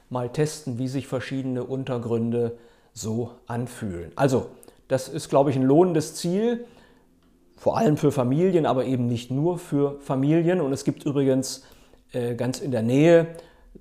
mal 0.10 0.30
testen, 0.30 0.78
wie 0.78 0.88
sich 0.88 1.08
verschiedene 1.08 1.64
Untergründe 1.64 2.58
so 2.94 3.32
anfühlen. 3.46 4.12
Also, 4.16 4.48
das 4.88 5.08
ist, 5.08 5.30
glaube 5.30 5.52
ich, 5.52 5.56
ein 5.56 5.64
lohnendes 5.64 6.16
Ziel, 6.16 6.66
vor 7.58 7.78
allem 7.78 7.98
für 7.98 8.12
Familien, 8.12 8.66
aber 8.66 8.86
eben 8.86 9.08
nicht 9.08 9.32
nur 9.32 9.58
für 9.60 10.00
Familien. 10.00 10.62
Und 10.62 10.72
es 10.72 10.86
gibt 10.86 11.06
übrigens 11.06 11.64
äh, 12.14 12.36
ganz 12.36 12.60
in 12.60 12.72
der 12.72 12.82
Nähe 12.82 13.28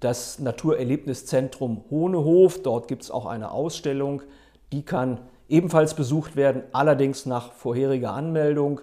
das 0.01 0.39
Naturerlebniszentrum 0.39 1.85
Hohnehof. 1.91 2.63
Dort 2.63 2.89
gibt 2.89 3.03
es 3.03 3.11
auch 3.11 3.27
eine 3.27 3.51
Ausstellung, 3.51 4.23
die 4.73 4.83
kann 4.83 5.21
ebenfalls 5.49 5.95
besucht 5.95 6.37
werden, 6.37 6.63
allerdings 6.73 7.27
nach 7.27 7.53
vorheriger 7.53 8.13
Anmeldung 8.13 8.81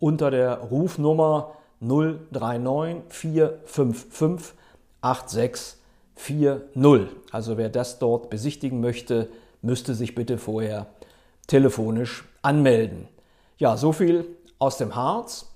unter 0.00 0.30
der 0.30 0.58
Rufnummer 0.58 1.52
039 1.80 3.02
455 3.08 4.54
8640. 5.00 7.08
Also 7.30 7.56
wer 7.56 7.68
das 7.68 7.98
dort 7.98 8.30
besichtigen 8.30 8.80
möchte, 8.80 9.28
müsste 9.62 9.94
sich 9.94 10.14
bitte 10.14 10.38
vorher 10.38 10.86
telefonisch 11.46 12.24
anmelden. 12.42 13.08
Ja, 13.58 13.76
so 13.76 13.92
viel 13.92 14.24
aus 14.58 14.78
dem 14.78 14.94
Harz. 14.94 15.47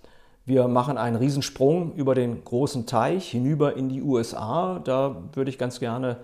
Wir 0.45 0.67
machen 0.67 0.99
einen 0.99 1.17
Riesensprung 1.17 1.95
über 1.95 2.15
den 2.15 2.45
großen 2.45 2.87
Teich 2.87 3.31
hinüber 3.31 3.77
in 3.77 3.89
die 3.89 4.03
USA. 4.03 4.81
Da 4.83 5.17
würde 5.35 5.51
ich 5.51 5.59
ganz 5.59 5.79
gerne 5.79 6.17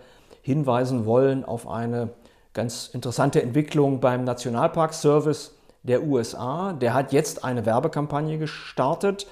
hinweisen 0.43 1.07
wollen 1.07 1.45
auf 1.45 1.69
eine 1.69 2.11
ganz 2.53 2.89
interessante 2.89 3.41
Entwicklung 3.43 4.01
beim 4.01 4.25
Nationalpark 4.25 4.93
Service 4.93 5.55
der 5.85 6.03
USA. 6.03 6.73
Der 6.73 6.95
hat 6.95 7.13
jetzt 7.13 7.45
eine 7.45 7.65
Werbekampagne 7.65 8.39
gestartet. 8.39 9.29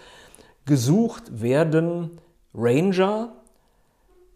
Gesucht 0.67 1.41
werden 1.41 2.21
Ranger 2.55 3.33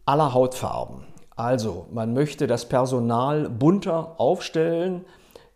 aller 0.04 0.34
Hautfarben. 0.34 1.04
Also, 1.36 1.86
man 1.92 2.12
möchte 2.12 2.46
das 2.46 2.68
Personal 2.68 3.48
bunter 3.48 4.14
aufstellen. 4.18 5.04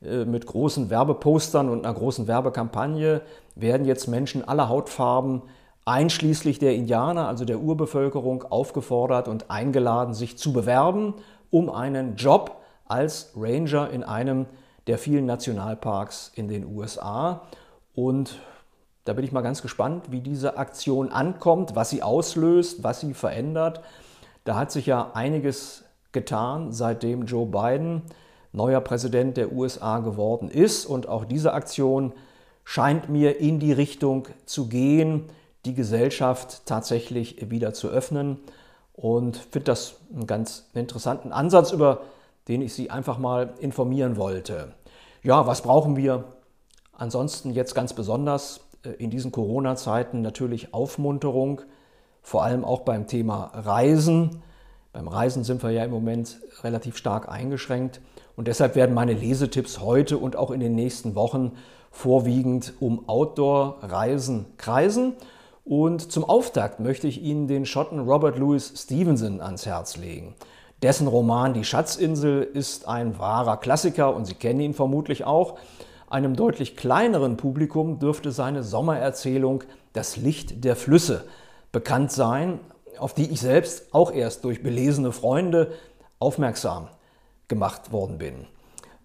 Äh, 0.05 0.25
mit 0.25 0.47
großen 0.47 0.90
Werbepostern 0.90 1.69
und 1.69 1.85
einer 1.85 1.95
großen 1.95 2.27
Werbekampagne 2.27 3.23
werden 3.55 3.87
jetzt 3.87 4.07
Menschen 4.09 4.47
aller 4.47 4.69
Hautfarben, 4.69 5.43
einschließlich 5.87 6.59
der 6.59 6.75
Indianer, 6.75 7.29
also 7.29 7.45
der 7.45 7.61
Urbevölkerung, 7.61 8.45
aufgefordert 8.45 9.29
und 9.29 9.51
eingeladen, 9.51 10.14
sich 10.14 10.38
zu 10.38 10.53
bewerben 10.53 11.14
um 11.51 11.71
einen 11.71 12.17
Job 12.17 12.61
als 12.87 13.33
Ranger 13.37 13.90
in 13.90 14.03
einem 14.03 14.47
der 14.88 14.99
vielen 14.99 15.25
Nationalparks 15.25 16.33
in 16.35 16.49
den 16.49 16.67
USA. 16.67 17.43
Und 17.95 18.40
da 19.05 19.12
bin 19.12 19.25
ich 19.25 19.31
mal 19.31 19.43
ganz 19.43 19.62
gespannt, 19.62 20.11
wie 20.11 20.21
diese 20.21 20.57
Aktion 20.59 21.12
ankommt, 21.12 21.77
was 21.77 21.90
sie 21.90 22.03
auslöst, 22.03 22.83
was 22.83 23.01
sie 23.01 23.14
verändert. 23.14 23.83
Da 24.45 24.57
hat 24.57 24.73
sich 24.73 24.87
ja 24.87 25.12
einiges 25.14 25.85
getan, 26.11 26.73
seitdem 26.73 27.25
Joe 27.27 27.47
Biden 27.47 28.03
neuer 28.55 28.81
Präsident 28.81 29.37
der 29.37 29.53
USA 29.53 29.99
geworden 29.99 30.49
ist. 30.49 30.87
Und 30.87 31.09
auch 31.09 31.25
diese 31.25 31.53
Aktion 31.53 32.12
scheint 32.64 33.09
mir 33.09 33.40
in 33.40 33.59
die 33.59 33.73
Richtung 33.73 34.29
zu 34.47 34.69
gehen, 34.69 35.25
die 35.64 35.75
Gesellschaft 35.75 36.62
tatsächlich 36.67 37.51
wieder 37.51 37.75
zu 37.75 37.88
öffnen. 37.88 38.38
Und 38.95 39.37
finde 39.37 39.64
das 39.64 39.97
einen 40.14 40.27
ganz 40.27 40.69
interessanten 40.73 41.33
Ansatz, 41.33 41.73
über 41.73 42.03
den 42.47 42.62
ich 42.62 42.75
Sie 42.75 42.90
einfach 42.90 43.19
mal 43.19 43.55
informieren 43.59 44.17
wollte. 44.17 44.73
Ja, 45.23 45.47
was 45.47 45.62
brauchen 45.62 45.97
wir 45.97 46.25
ansonsten 46.93 47.51
jetzt 47.51 47.75
ganz 47.75 47.93
besonders 47.93 48.61
äh, 48.85 48.90
in 48.90 49.11
diesen 49.11 49.33
Corona-Zeiten? 49.33 50.23
Natürlich 50.23 50.73
Aufmunterung, 50.73 51.62
vor 52.23 52.45
allem 52.45 52.64
auch 52.64 52.81
beim 52.81 53.09
Thema 53.09 53.51
Reisen. 53.55 54.43
Beim 54.94 55.09
Reisen 55.09 55.42
sind 55.42 55.61
wir 55.64 55.70
ja 55.70 55.85
im 55.85 55.90
Moment 55.90 56.38
relativ 56.62 56.96
stark 56.96 57.28
eingeschränkt. 57.28 58.00
Und 58.37 58.46
deshalb 58.46 58.76
werden 58.76 58.94
meine 58.94 59.12
Lesetipps 59.12 59.80
heute 59.80 60.18
und 60.18 60.37
auch 60.37 60.52
in 60.52 60.61
den 60.61 60.76
nächsten 60.76 61.16
Wochen 61.16 61.57
vorwiegend 61.90 62.74
um 62.78 63.09
Outdoor-Reisen 63.09 64.46
kreisen. 64.57 65.14
Und 65.64 66.12
zum 66.12 66.22
Auftakt 66.24 66.78
möchte 66.78 67.09
ich 67.09 67.20
Ihnen 67.20 67.48
den 67.48 67.66
Schotten 67.66 67.98
Robert 67.98 68.38
Louis 68.38 68.72
Stevenson 68.76 69.40
ans 69.40 69.66
Herz 69.66 69.96
legen. 69.96 70.37
Dessen 70.80 71.09
Roman 71.09 71.54
Die 71.54 71.64
Schatzinsel 71.64 72.42
ist 72.44 72.87
ein 72.87 73.18
wahrer 73.18 73.57
Klassiker 73.57 74.14
und 74.14 74.26
Sie 74.26 74.35
kennen 74.35 74.61
ihn 74.61 74.74
vermutlich 74.74 75.24
auch. 75.24 75.59
Einem 76.09 76.37
deutlich 76.37 76.76
kleineren 76.76 77.37
Publikum 77.37 77.98
dürfte 77.98 78.30
seine 78.30 78.62
Sommererzählung 78.62 79.64
Das 79.92 80.16
Licht 80.16 80.62
der 80.62 80.76
Flüsse 80.76 81.24
bekannt 81.72 82.12
sein, 82.12 82.60
auf 82.99 83.15
die 83.15 83.31
ich 83.31 83.40
selbst 83.40 83.95
auch 83.95 84.13
erst 84.13 84.45
durch 84.45 84.63
belesene 84.63 85.13
Freunde 85.13 85.73
aufmerksam 86.19 86.88
gemacht 87.49 87.92
worden 87.92 88.19
bin. 88.19 88.47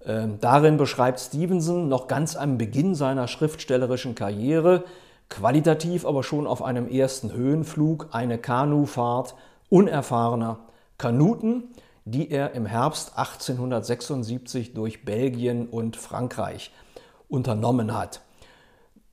Ähm, 0.06 0.38
darin 0.40 0.78
beschreibt 0.78 1.20
Stevenson 1.20 1.90
noch 1.90 2.08
ganz 2.08 2.36
am 2.36 2.58
Beginn 2.58 2.96
seiner 2.96 3.28
schriftstellerischen 3.28 4.16
Karriere, 4.16 4.86
qualitativ 5.30 6.06
aber 6.06 6.24
schon 6.24 6.48
auf 6.48 6.64
einem 6.64 6.88
ersten 6.88 7.32
Höhenflug, 7.34 8.08
eine 8.12 8.38
Kanufahrt 8.38 9.36
unerfahrener 9.70 10.60
Kanuten, 10.98 11.66
die 12.06 12.32
er 12.32 12.54
im 12.54 12.66
Herbst 12.66 13.18
1876 13.18 14.74
durch 14.74 15.06
Belgien 15.06 15.68
und 15.68 15.96
Frankreich 15.96 16.72
unternommen 17.28 17.96
hat. 17.96 18.22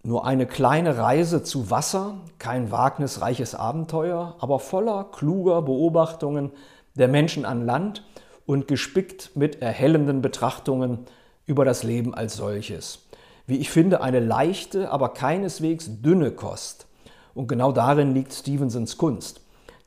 Nur 0.06 0.24
eine 0.24 0.46
kleine 0.46 0.98
Reise 0.98 1.42
zu 1.42 1.68
Wasser, 1.68 2.18
kein 2.38 2.70
wagnisreiches 2.70 3.56
Abenteuer, 3.56 4.36
aber 4.38 4.60
voller 4.60 5.02
kluger 5.10 5.62
Beobachtungen 5.62 6.52
der 6.94 7.08
Menschen 7.08 7.44
an 7.44 7.66
Land 7.66 8.04
und 8.46 8.68
gespickt 8.68 9.32
mit 9.34 9.62
erhellenden 9.62 10.22
Betrachtungen 10.22 11.00
über 11.44 11.64
das 11.64 11.82
Leben 11.82 12.14
als 12.14 12.36
solches. 12.36 13.00
Wie 13.48 13.56
ich 13.56 13.68
finde, 13.68 14.00
eine 14.00 14.20
leichte, 14.20 14.92
aber 14.92 15.08
keineswegs 15.08 15.90
dünne 16.02 16.30
Kost. 16.30 16.86
Und 17.34 17.48
genau 17.48 17.72
darin 17.72 18.14
liegt 18.14 18.32
Stevensons 18.32 18.98
Kunst. 18.98 19.40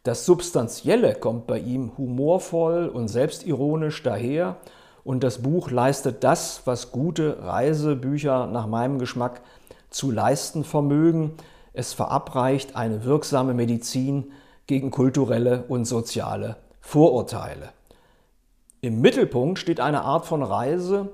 Das 0.04 0.26
Substanzielle 0.26 1.16
kommt 1.16 1.48
bei 1.48 1.60
ihm 1.60 1.94
humorvoll 1.98 2.90
und 2.90 3.08
selbstironisch 3.08 4.04
daher 4.04 4.58
und 5.06 5.24
das 5.24 5.42
Buch 5.42 5.72
leistet 5.72 6.26
das, 6.26 6.64
was 6.66 6.92
gute 6.92 7.42
Reisebücher 7.42 8.48
nach 8.48 8.68
meinem 8.68 9.00
Geschmack 9.00 9.40
zu 9.90 10.12
leisten 10.12 10.64
vermögen. 10.64 11.34
Es 11.74 11.94
verabreicht 11.94 12.76
eine 12.76 13.04
wirksame 13.04 13.54
Medizin 13.54 14.32
gegen 14.68 14.92
kulturelle 14.92 15.64
und 15.68 15.86
soziale 15.86 16.58
Vorurteile. 16.82 17.70
Im 18.82 19.02
Mittelpunkt 19.02 19.60
steht 19.60 19.80
eine 19.80 20.04
Art 20.04 20.26
von 20.26 20.44
Reise, 20.44 21.10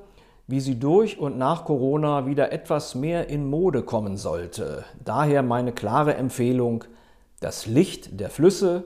wie 0.48 0.60
sie 0.60 0.80
durch 0.80 1.18
und 1.18 1.38
nach 1.38 1.66
Corona 1.66 2.28
wieder 2.28 2.52
etwas 2.52 2.94
mehr 2.94 3.30
in 3.30 3.50
Mode 3.50 3.82
kommen 3.82 4.18
sollte. 4.18 4.86
Daher 5.04 5.42
meine 5.42 5.72
klare 5.72 6.16
Empfehlung, 6.16 6.84
das 7.40 7.66
Licht 7.66 8.20
der 8.20 8.30
Flüsse, 8.30 8.86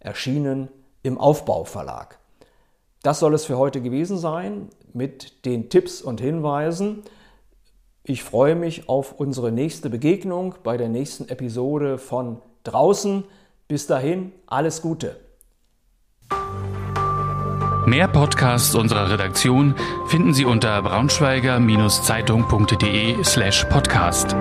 erschienen 0.00 0.68
im 1.02 1.18
Aufbauverlag. 1.18 2.18
Das 3.02 3.20
soll 3.20 3.34
es 3.34 3.44
für 3.44 3.56
heute 3.56 3.80
gewesen 3.80 4.18
sein 4.18 4.68
mit 4.92 5.44
den 5.44 5.68
Tipps 5.70 6.02
und 6.02 6.20
Hinweisen. 6.20 7.02
Ich 8.08 8.22
freue 8.22 8.54
mich 8.54 8.88
auf 8.88 9.18
unsere 9.18 9.50
nächste 9.50 9.90
Begegnung 9.90 10.54
bei 10.62 10.76
der 10.76 10.88
nächsten 10.88 11.28
Episode 11.28 11.98
von 11.98 12.40
Draußen. 12.62 13.24
Bis 13.66 13.88
dahin, 13.88 14.30
alles 14.46 14.80
Gute. 14.80 15.16
Mehr 17.84 18.06
Podcasts 18.06 18.76
unserer 18.76 19.10
Redaktion 19.10 19.74
finden 20.06 20.34
Sie 20.34 20.44
unter 20.44 20.80
braunschweiger-zeitung.de 20.82 23.24
slash 23.24 23.64
podcast. 23.64 24.36